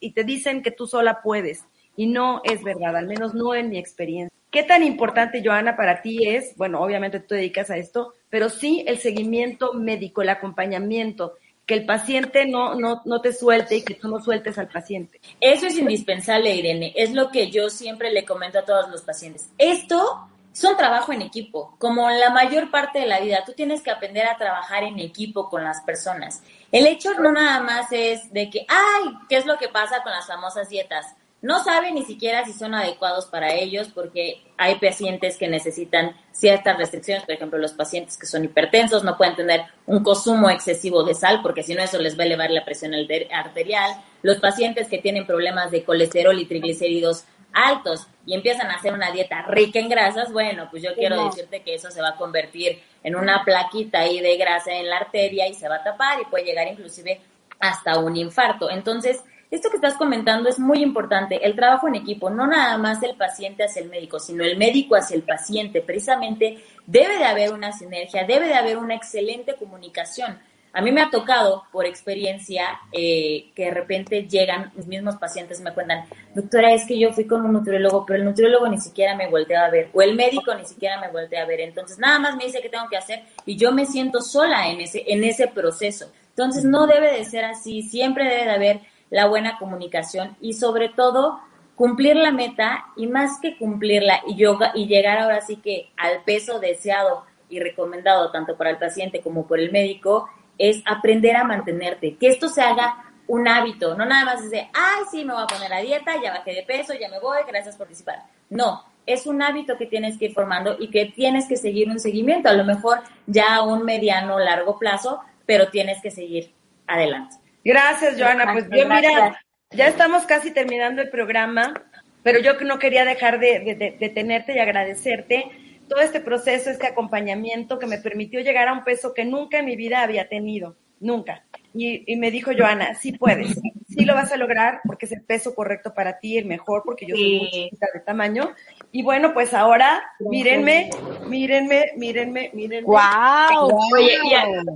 [0.00, 1.64] y te dicen que tú sola puedes.
[1.96, 4.36] Y no es verdad, al menos no en mi experiencia.
[4.50, 6.56] ¿Qué tan importante, Joana, para ti es?
[6.56, 11.34] Bueno, obviamente tú te dedicas a esto, pero sí el seguimiento médico, el acompañamiento,
[11.64, 15.20] que el paciente no, no, no te suelte y que tú no sueltes al paciente.
[15.40, 16.92] Eso es indispensable, Irene.
[16.96, 19.50] Es lo que yo siempre le comento a todos los pacientes.
[19.56, 21.74] Esto es un trabajo en equipo.
[21.78, 25.48] Como la mayor parte de la vida, tú tienes que aprender a trabajar en equipo
[25.48, 26.42] con las personas.
[26.70, 30.12] El hecho no nada más es de que, ay, ¿qué es lo que pasa con
[30.12, 31.14] las famosas dietas?
[31.42, 36.78] No saben ni siquiera si son adecuados para ellos porque hay pacientes que necesitan ciertas
[36.78, 41.14] restricciones, por ejemplo, los pacientes que son hipertensos no pueden tener un consumo excesivo de
[41.14, 43.90] sal porque si no eso les va a elevar la presión arterial.
[44.22, 49.10] Los pacientes que tienen problemas de colesterol y triglicéridos altos y empiezan a hacer una
[49.10, 52.80] dieta rica en grasas, bueno, pues yo quiero decirte que eso se va a convertir
[53.02, 56.26] en una plaquita ahí de grasa en la arteria y se va a tapar y
[56.26, 57.20] puede llegar inclusive
[57.58, 58.70] hasta un infarto.
[58.70, 59.22] Entonces,
[59.52, 63.14] esto que estás comentando es muy importante, el trabajo en equipo, no nada más el
[63.16, 65.82] paciente hacia el médico, sino el médico hacia el paciente.
[65.82, 70.38] Precisamente debe de haber una sinergia, debe de haber una excelente comunicación.
[70.72, 75.60] A mí me ha tocado, por experiencia, eh, que de repente llegan mis mismos pacientes
[75.60, 78.78] y me cuentan, doctora, es que yo fui con un nutriólogo, pero el nutriólogo ni
[78.78, 81.60] siquiera me voltea a ver, o el médico ni siquiera me voltea a ver.
[81.60, 84.80] Entonces, nada más me dice qué tengo que hacer y yo me siento sola en
[84.80, 86.10] ese, en ese proceso.
[86.30, 90.88] Entonces, no debe de ser así, siempre debe de haber la buena comunicación y sobre
[90.88, 91.38] todo
[91.76, 96.24] cumplir la meta y más que cumplirla y, yoga, y llegar ahora sí que al
[96.24, 101.44] peso deseado y recomendado tanto para el paciente como por el médico es aprender a
[101.44, 105.42] mantenerte, que esto se haga un hábito, no nada más de, ay, sí, me voy
[105.42, 108.22] a poner a dieta, ya bajé de peso, ya me voy, gracias por participar.
[108.48, 112.00] No, es un hábito que tienes que ir formando y que tienes que seguir un
[112.00, 116.52] seguimiento, a lo mejor ya a un mediano largo plazo, pero tienes que seguir
[116.86, 117.41] adelante.
[117.64, 118.52] Gracias, Joana.
[118.52, 119.40] Pues yo, mira,
[119.70, 121.74] ya estamos casi terminando el programa,
[122.22, 125.50] pero yo no quería dejar de, de tenerte y agradecerte
[125.88, 129.66] todo este proceso, este acompañamiento que me permitió llegar a un peso que nunca en
[129.66, 131.44] mi vida había tenido, nunca.
[131.74, 133.58] Y, me dijo Joana, sí puedes,
[133.88, 137.06] sí lo vas a lograr porque es el peso correcto para ti, el mejor, porque
[137.06, 138.54] yo soy muy chiquita de tamaño.
[138.90, 140.90] Y bueno, pues ahora, mírenme,
[141.32, 142.86] mírenme, mírenme, mírenme.
[142.86, 143.78] ¡Wow!
[143.94, 144.18] Oye,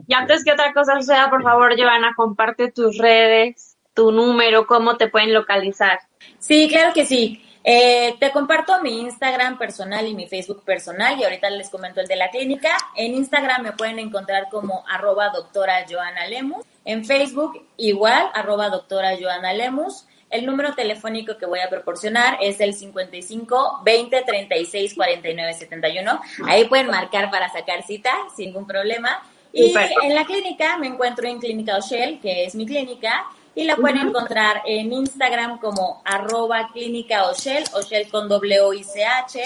[0.06, 4.96] y, antes que otra cosa sea, por favor, Joana, comparte tus redes, tu número, cómo
[4.96, 6.00] te pueden localizar.
[6.38, 7.42] Sí, claro que sí.
[7.62, 12.06] Eh, te comparto mi Instagram personal y mi Facebook personal y ahorita les comento el
[12.06, 12.70] de la clínica.
[12.94, 16.64] En Instagram me pueden encontrar como arroba doctora Joana Lemus.
[16.84, 20.06] En Facebook igual, arroba doctora Joana Lemus.
[20.28, 26.20] El número telefónico que voy a proporcionar es el 55 20 36 49 71.
[26.46, 29.22] Ahí pueden marcar para sacar cita sin ningún problema.
[29.52, 29.72] Y
[30.02, 34.08] en la clínica me encuentro en Clínica Oshel, que es mi clínica, y la pueden
[34.08, 39.38] encontrar en Instagram como arroba clínica Oshel, Oshel con doble O y CH,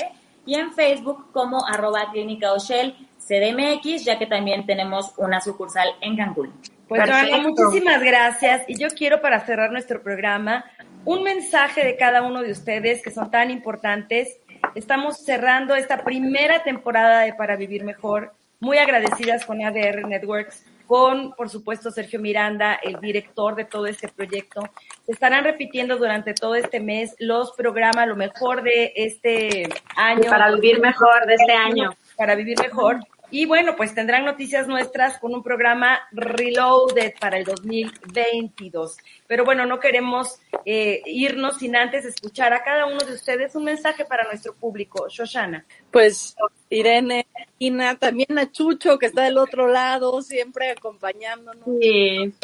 [0.47, 6.53] y en Facebook como arroba clínica CDMX, ya que también tenemos una sucursal en Cancún.
[6.91, 8.64] Pues Joana, muchísimas gracias.
[8.66, 10.64] Y yo quiero para cerrar nuestro programa
[11.05, 14.41] un mensaje de cada uno de ustedes que son tan importantes.
[14.74, 21.30] Estamos cerrando esta primera temporada de Para Vivir Mejor, muy agradecidas con ADR Networks con,
[21.34, 24.61] por supuesto, Sergio Miranda, el director de todo este proyecto.
[25.07, 30.28] Se estarán repitiendo durante todo este mes los programas, lo mejor de este año.
[30.28, 31.91] Para vivir mejor de este año.
[32.16, 32.99] Para vivir mejor.
[33.31, 38.97] Y bueno, pues tendrán noticias nuestras con un programa Reloaded para el 2022.
[39.26, 43.64] Pero bueno, no queremos eh, irnos sin antes escuchar a cada uno de ustedes un
[43.64, 45.09] mensaje para nuestro público.
[45.09, 45.64] Shoshana.
[45.91, 46.35] Pues
[46.68, 47.26] Irene,
[47.59, 51.64] Ina, también a Chucho que está del otro lado, siempre acompañándonos.
[51.81, 52.35] Sí.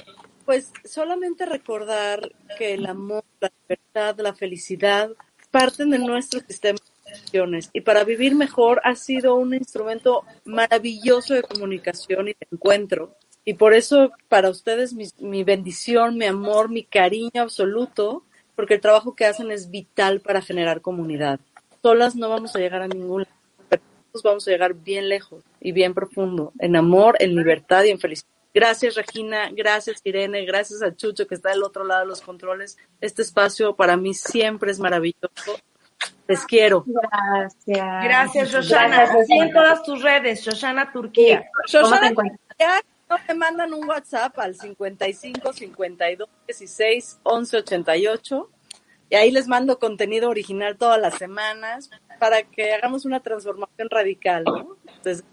[0.44, 5.10] Pues solamente recordar que el amor, la libertad, la felicidad
[5.50, 6.78] parten de nuestro sistema
[7.72, 13.14] y para vivir mejor ha sido un instrumento maravilloso de comunicación y de encuentro.
[13.44, 19.14] Y por eso para ustedes mi, bendición, mi amor, mi cariño absoluto, porque el trabajo
[19.14, 21.38] que hacen es vital para generar comunidad.
[21.82, 23.34] Solas no vamos a llegar a ningún lado,
[23.68, 23.82] pero
[24.24, 28.30] vamos a llegar bien lejos y bien profundo, en amor, en libertad y en felicidad.
[28.52, 32.78] Gracias Regina, gracias Irene, gracias a Chucho que está del otro lado de los controles.
[33.02, 35.60] Este espacio para mí siempre es maravilloso
[36.28, 36.84] les quiero.
[36.86, 38.04] Gracias.
[38.04, 39.06] Gracias, Shoshana.
[39.06, 41.44] Gracias, en todas tus redes, Shoshana Turquía.
[41.66, 42.12] Shoshana,
[42.58, 48.50] ya no me mandan un WhatsApp al 55 52 16 11 88
[49.08, 54.44] y ahí les mando contenido original todas las semanas para que hagamos una transformación radical,
[54.44, 54.76] ¿no?
[54.86, 55.24] Entonces,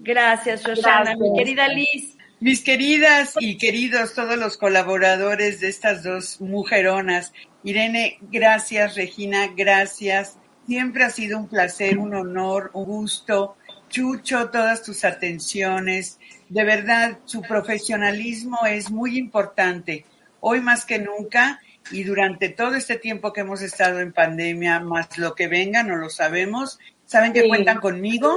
[0.00, 1.14] gracias, Shoshana.
[1.16, 2.16] Mi querida Liz.
[2.40, 7.32] Mis queridas y queridos todos los colaboradores de estas dos mujeronas,
[7.66, 10.38] Irene, gracias, Regina, gracias.
[10.68, 13.56] Siempre ha sido un placer, un honor, un gusto
[13.88, 16.20] Chucho, todas tus atenciones.
[16.48, 20.06] De verdad, su profesionalismo es muy importante.
[20.38, 21.60] Hoy más que nunca
[21.90, 25.96] y durante todo este tiempo que hemos estado en pandemia, más lo que venga, no
[25.96, 26.78] lo sabemos.
[27.04, 27.48] Saben que Sí.
[27.48, 28.32] cuentan conmigo.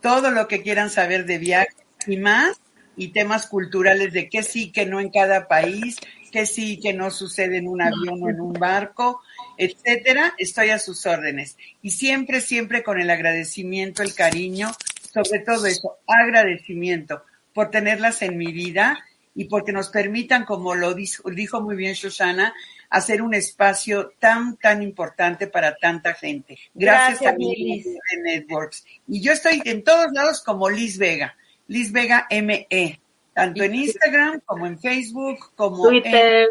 [0.00, 1.74] Todo lo que quieran saber de viajes
[2.06, 2.60] y más
[2.96, 5.96] y temas culturales de qué sí, que no en cada país,
[6.30, 9.20] qué sí, que no sucede en un avión o en un barco,
[9.56, 11.56] etcétera, estoy a sus órdenes.
[11.82, 14.70] Y siempre, siempre con el agradecimiento, el cariño,
[15.12, 17.22] sobre todo eso, agradecimiento
[17.52, 19.04] por tenerlas en mi vida
[19.34, 22.54] y porque nos permitan, como lo dijo, dijo muy bien Shoshana,
[22.90, 26.58] hacer un espacio tan, tan importante para tanta gente.
[26.74, 28.84] Gracias, Gracias, también de Networks.
[29.06, 31.36] Y yo estoy en todos lados como Liz Vega,
[31.68, 33.00] Liz Vega ME,
[33.44, 36.48] tanto en Instagram como en Facebook, como Twitter.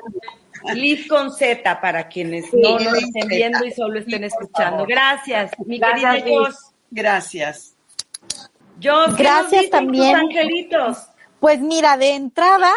[0.73, 3.35] Liz con Z para quienes Sí, no nos Liz estén Z.
[3.35, 4.85] viendo y solo estén Sí, escuchando.
[4.85, 6.37] Gracias, mi Gracias, querida.
[6.37, 6.55] Jos.
[6.91, 7.75] Gracias.
[8.83, 10.11] Jos, ¿qué nos Gracias también.
[10.19, 10.97] tus angelitos?
[11.39, 12.69] Pues mira, de entrada,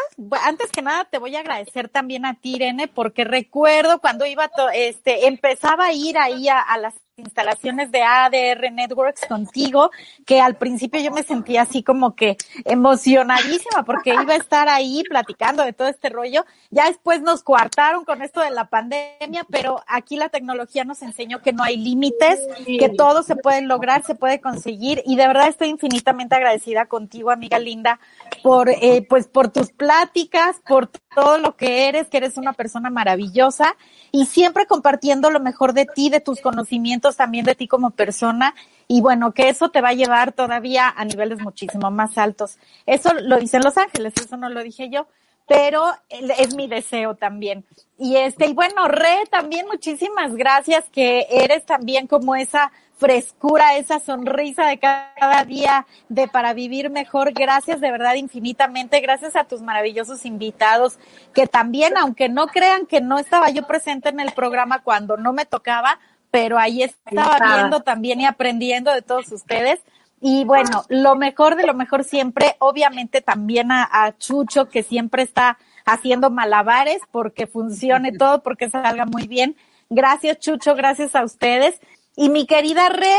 [0.45, 4.47] antes que nada te voy a agradecer también a ti, Irene, porque recuerdo cuando iba,
[4.49, 9.91] to- este, empezaba a ir ahí a, a las instalaciones de ADR Networks contigo,
[10.25, 15.03] que al principio yo me sentía así como que emocionadísima porque iba a estar ahí
[15.07, 16.47] platicando de todo este rollo.
[16.71, 21.43] Ya después nos coartaron con esto de la pandemia, pero aquí la tecnología nos enseñó
[21.43, 25.49] que no hay límites, que todo se puede lograr, se puede conseguir y de verdad
[25.49, 28.01] estoy infinitamente agradecida contigo, amiga linda,
[28.43, 32.89] por eh, pues por tus pláticas, por todo lo que eres, que eres una persona
[32.89, 33.77] maravillosa
[34.11, 38.55] y siempre compartiendo lo mejor de ti, de tus conocimientos también de ti como persona
[38.89, 42.59] y bueno, que eso te va a llevar todavía a niveles muchísimo más altos.
[42.87, 45.07] Eso lo dicen Los Ángeles, eso no lo dije yo,
[45.49, 47.65] pero es mi deseo también.
[47.99, 52.73] Y este, y bueno, Re, también muchísimas gracias que eres también como esa
[53.03, 57.33] frescura, esa sonrisa de cada día de para vivir mejor.
[57.33, 59.01] Gracias de verdad infinitamente.
[59.01, 60.99] Gracias a tus maravillosos invitados
[61.35, 65.33] que también, aunque no crean que no estaba yo presente en el programa cuando no
[65.33, 65.99] me tocaba,
[66.33, 69.81] pero ahí estaba viendo también y aprendiendo de todos ustedes.
[70.19, 75.23] Y bueno, lo mejor de lo mejor siempre, obviamente también a, a Chucho, que siempre
[75.23, 79.57] está haciendo malabares porque funcione todo, porque salga muy bien.
[79.91, 81.79] Gracias, Chucho, gracias a ustedes.
[82.15, 83.15] Y mi querida Re,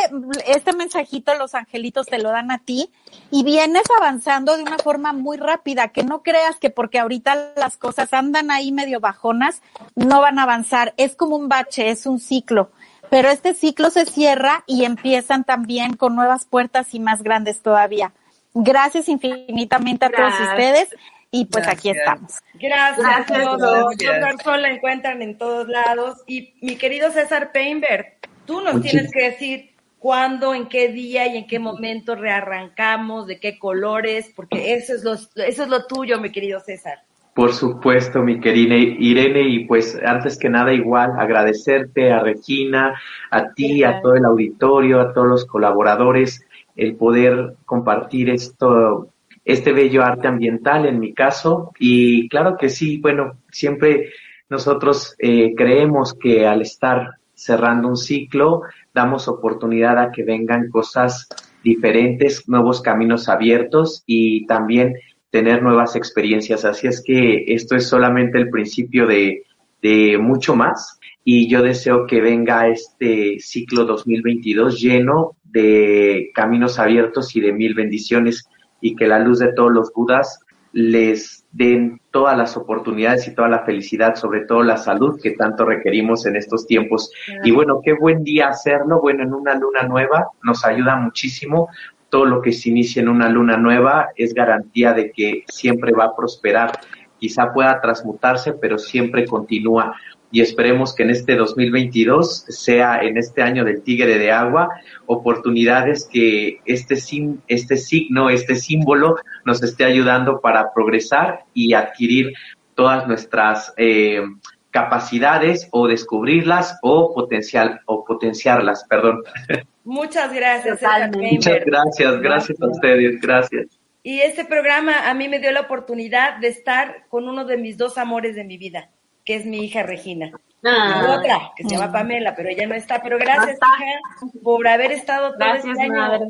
[0.48, 2.92] este mensajito los angelitos te lo dan a ti
[3.32, 7.78] y vienes avanzando de una forma muy rápida, que no creas que porque ahorita las
[7.78, 9.64] cosas andan ahí medio bajonas,
[9.96, 10.94] no van a avanzar.
[10.98, 12.72] Es como un bache, es un ciclo.
[13.14, 18.12] Pero este ciclo se cierra y empiezan también con nuevas puertas y más grandes todavía.
[18.56, 20.90] Gracias infinitamente a todos ustedes
[21.30, 22.40] y pues aquí estamos.
[22.56, 23.60] Gracias, Gracias, a todos.
[23.60, 24.00] gracias.
[24.00, 26.24] Yo Garzón la encuentran en todos lados.
[26.26, 31.38] Y mi querido César Peinberg, tú nos tienes que decir cuándo, en qué día y
[31.38, 36.20] en qué momento rearrancamos, de qué colores, porque eso es lo, eso es lo tuyo,
[36.20, 37.04] mi querido César.
[37.36, 42.94] Por supuesto, mi querida Irene, y pues antes que nada igual agradecerte a Regina,
[43.32, 49.10] a ti, a todo el auditorio, a todos los colaboradores, el poder compartir esto,
[49.44, 51.72] este bello arte ambiental en mi caso.
[51.80, 54.12] Y claro que sí, bueno, siempre
[54.50, 58.62] nosotros eh, creemos que al estar cerrando un ciclo,
[58.94, 61.28] damos oportunidad a que vengan cosas
[61.64, 64.96] diferentes, nuevos caminos abiertos y también
[65.34, 66.64] tener nuevas experiencias.
[66.64, 69.42] Así es que esto es solamente el principio de,
[69.82, 77.36] de mucho más y yo deseo que venga este ciclo 2022 lleno de caminos abiertos
[77.36, 78.48] y de mil bendiciones
[78.80, 80.40] y que la luz de todos los Budas
[80.72, 85.66] les den todas las oportunidades y toda la felicidad, sobre todo la salud que tanto
[85.66, 87.12] requerimos en estos tiempos.
[87.44, 89.00] Y bueno, qué buen día hacerlo.
[89.00, 91.70] Bueno, en una luna nueva nos ayuda muchísimo.
[92.14, 96.06] Todo lo que se inicia en una luna nueva es garantía de que siempre va
[96.06, 96.70] a prosperar.
[97.18, 99.96] Quizá pueda transmutarse, pero siempre continúa.
[100.32, 104.70] Y esperemos que en este 2022 sea en este año del tigre de agua,
[105.08, 112.34] oportunidades que este, sim- este signo, este símbolo nos esté ayudando para progresar y adquirir
[112.76, 114.22] todas nuestras eh,
[114.70, 119.24] capacidades o descubrirlas o potencial o potenciarlas, perdón.
[119.84, 120.82] Muchas gracias.
[121.16, 123.68] Muchas gracias, gracias a ustedes, gracias.
[124.02, 127.78] Y este programa a mí me dio la oportunidad de estar con uno de mis
[127.78, 128.90] dos amores de mi vida,
[129.26, 130.28] que es mi hija Regina.
[130.28, 133.02] Y Ah, otra, que se llama Pamela, pero ella no está.
[133.02, 133.68] Pero gracias, No está.
[133.80, 136.26] hija, por haber estado todo Gracias, este año madre.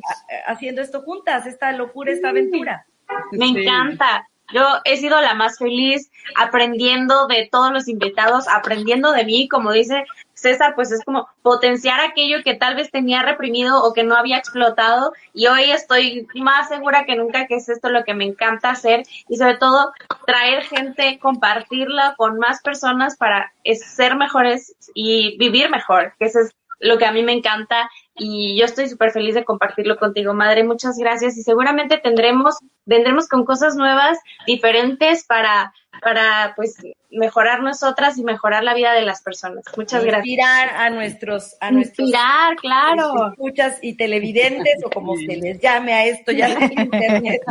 [0.47, 2.85] haciendo esto juntas, esta locura, esta aventura.
[3.31, 3.57] me Sí.
[3.59, 4.27] encanta.
[4.53, 9.71] Yo he sido la más feliz aprendiendo de todos los invitados, aprendiendo de mí, como
[9.71, 14.15] dice César, pues es como potenciar aquello que tal vez tenía reprimido o que no
[14.15, 18.25] había explotado y hoy estoy más segura que nunca que es esto lo que me
[18.25, 19.93] encanta hacer y sobre todo
[20.25, 26.25] traer gente, compartirla con más personas para ser mejores y vivir mejor, que
[26.83, 30.63] lo que a mí me encanta y yo estoy súper feliz de compartirlo contigo, madre.
[30.63, 32.55] Muchas gracias y seguramente tendremos,
[32.85, 36.77] vendremos con cosas nuevas, diferentes para, para pues
[37.11, 39.63] mejorar nosotras y mejorar la vida de las personas.
[39.77, 40.25] Muchas gracias.
[40.25, 43.29] Inspirar a nuestros, a nuestros Inspirar, claro.
[43.31, 47.41] Escuchas y televidentes o como se les llame a esto ya en internet.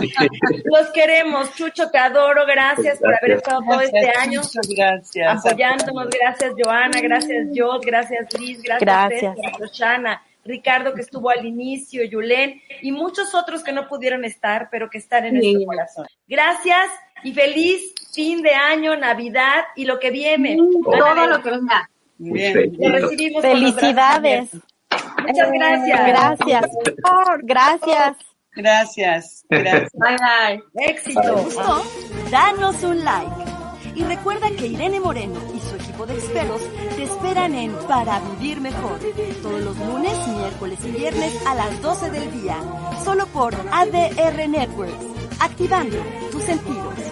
[0.65, 4.41] Los queremos, Chucho, te adoro, gracias, por haber estado todo este año
[4.77, 5.47] gracias.
[5.47, 9.37] apoyándonos, gracias Joana, gracias Jod, gracias Liz, gracias, Gracias.
[9.37, 14.69] César, Roxana, Ricardo que estuvo al inicio, Yulén y muchos otros que no pudieron estar,
[14.71, 15.53] pero que están en Sí.
[15.55, 16.07] nuestro corazón.
[16.27, 16.89] Gracias
[17.23, 20.57] y feliz fin de año, Navidad y lo que viene.
[20.85, 21.91] Todo lo que venga.
[22.19, 22.55] Bien.
[22.79, 24.51] Recibimos Felicidades.
[25.27, 26.07] Muchas gracias.
[26.07, 26.67] Gracias.
[27.43, 28.17] Gracias.
[28.55, 29.45] Gracias.
[29.49, 29.91] Gracias.
[29.95, 30.87] Bye bye.
[30.87, 31.37] Éxito.
[31.37, 31.83] gustó?
[32.31, 33.53] Danos un like.
[33.95, 36.63] Y recuerda que Irene Moreno y su equipo de expertos
[36.97, 38.99] te esperan en Para Vivir Mejor.
[39.43, 42.57] Todos los lunes, miércoles y viernes a las 12 del día.
[43.05, 44.95] Solo por ADR Networks.
[45.41, 45.99] Activando
[46.31, 47.12] tus sentidos.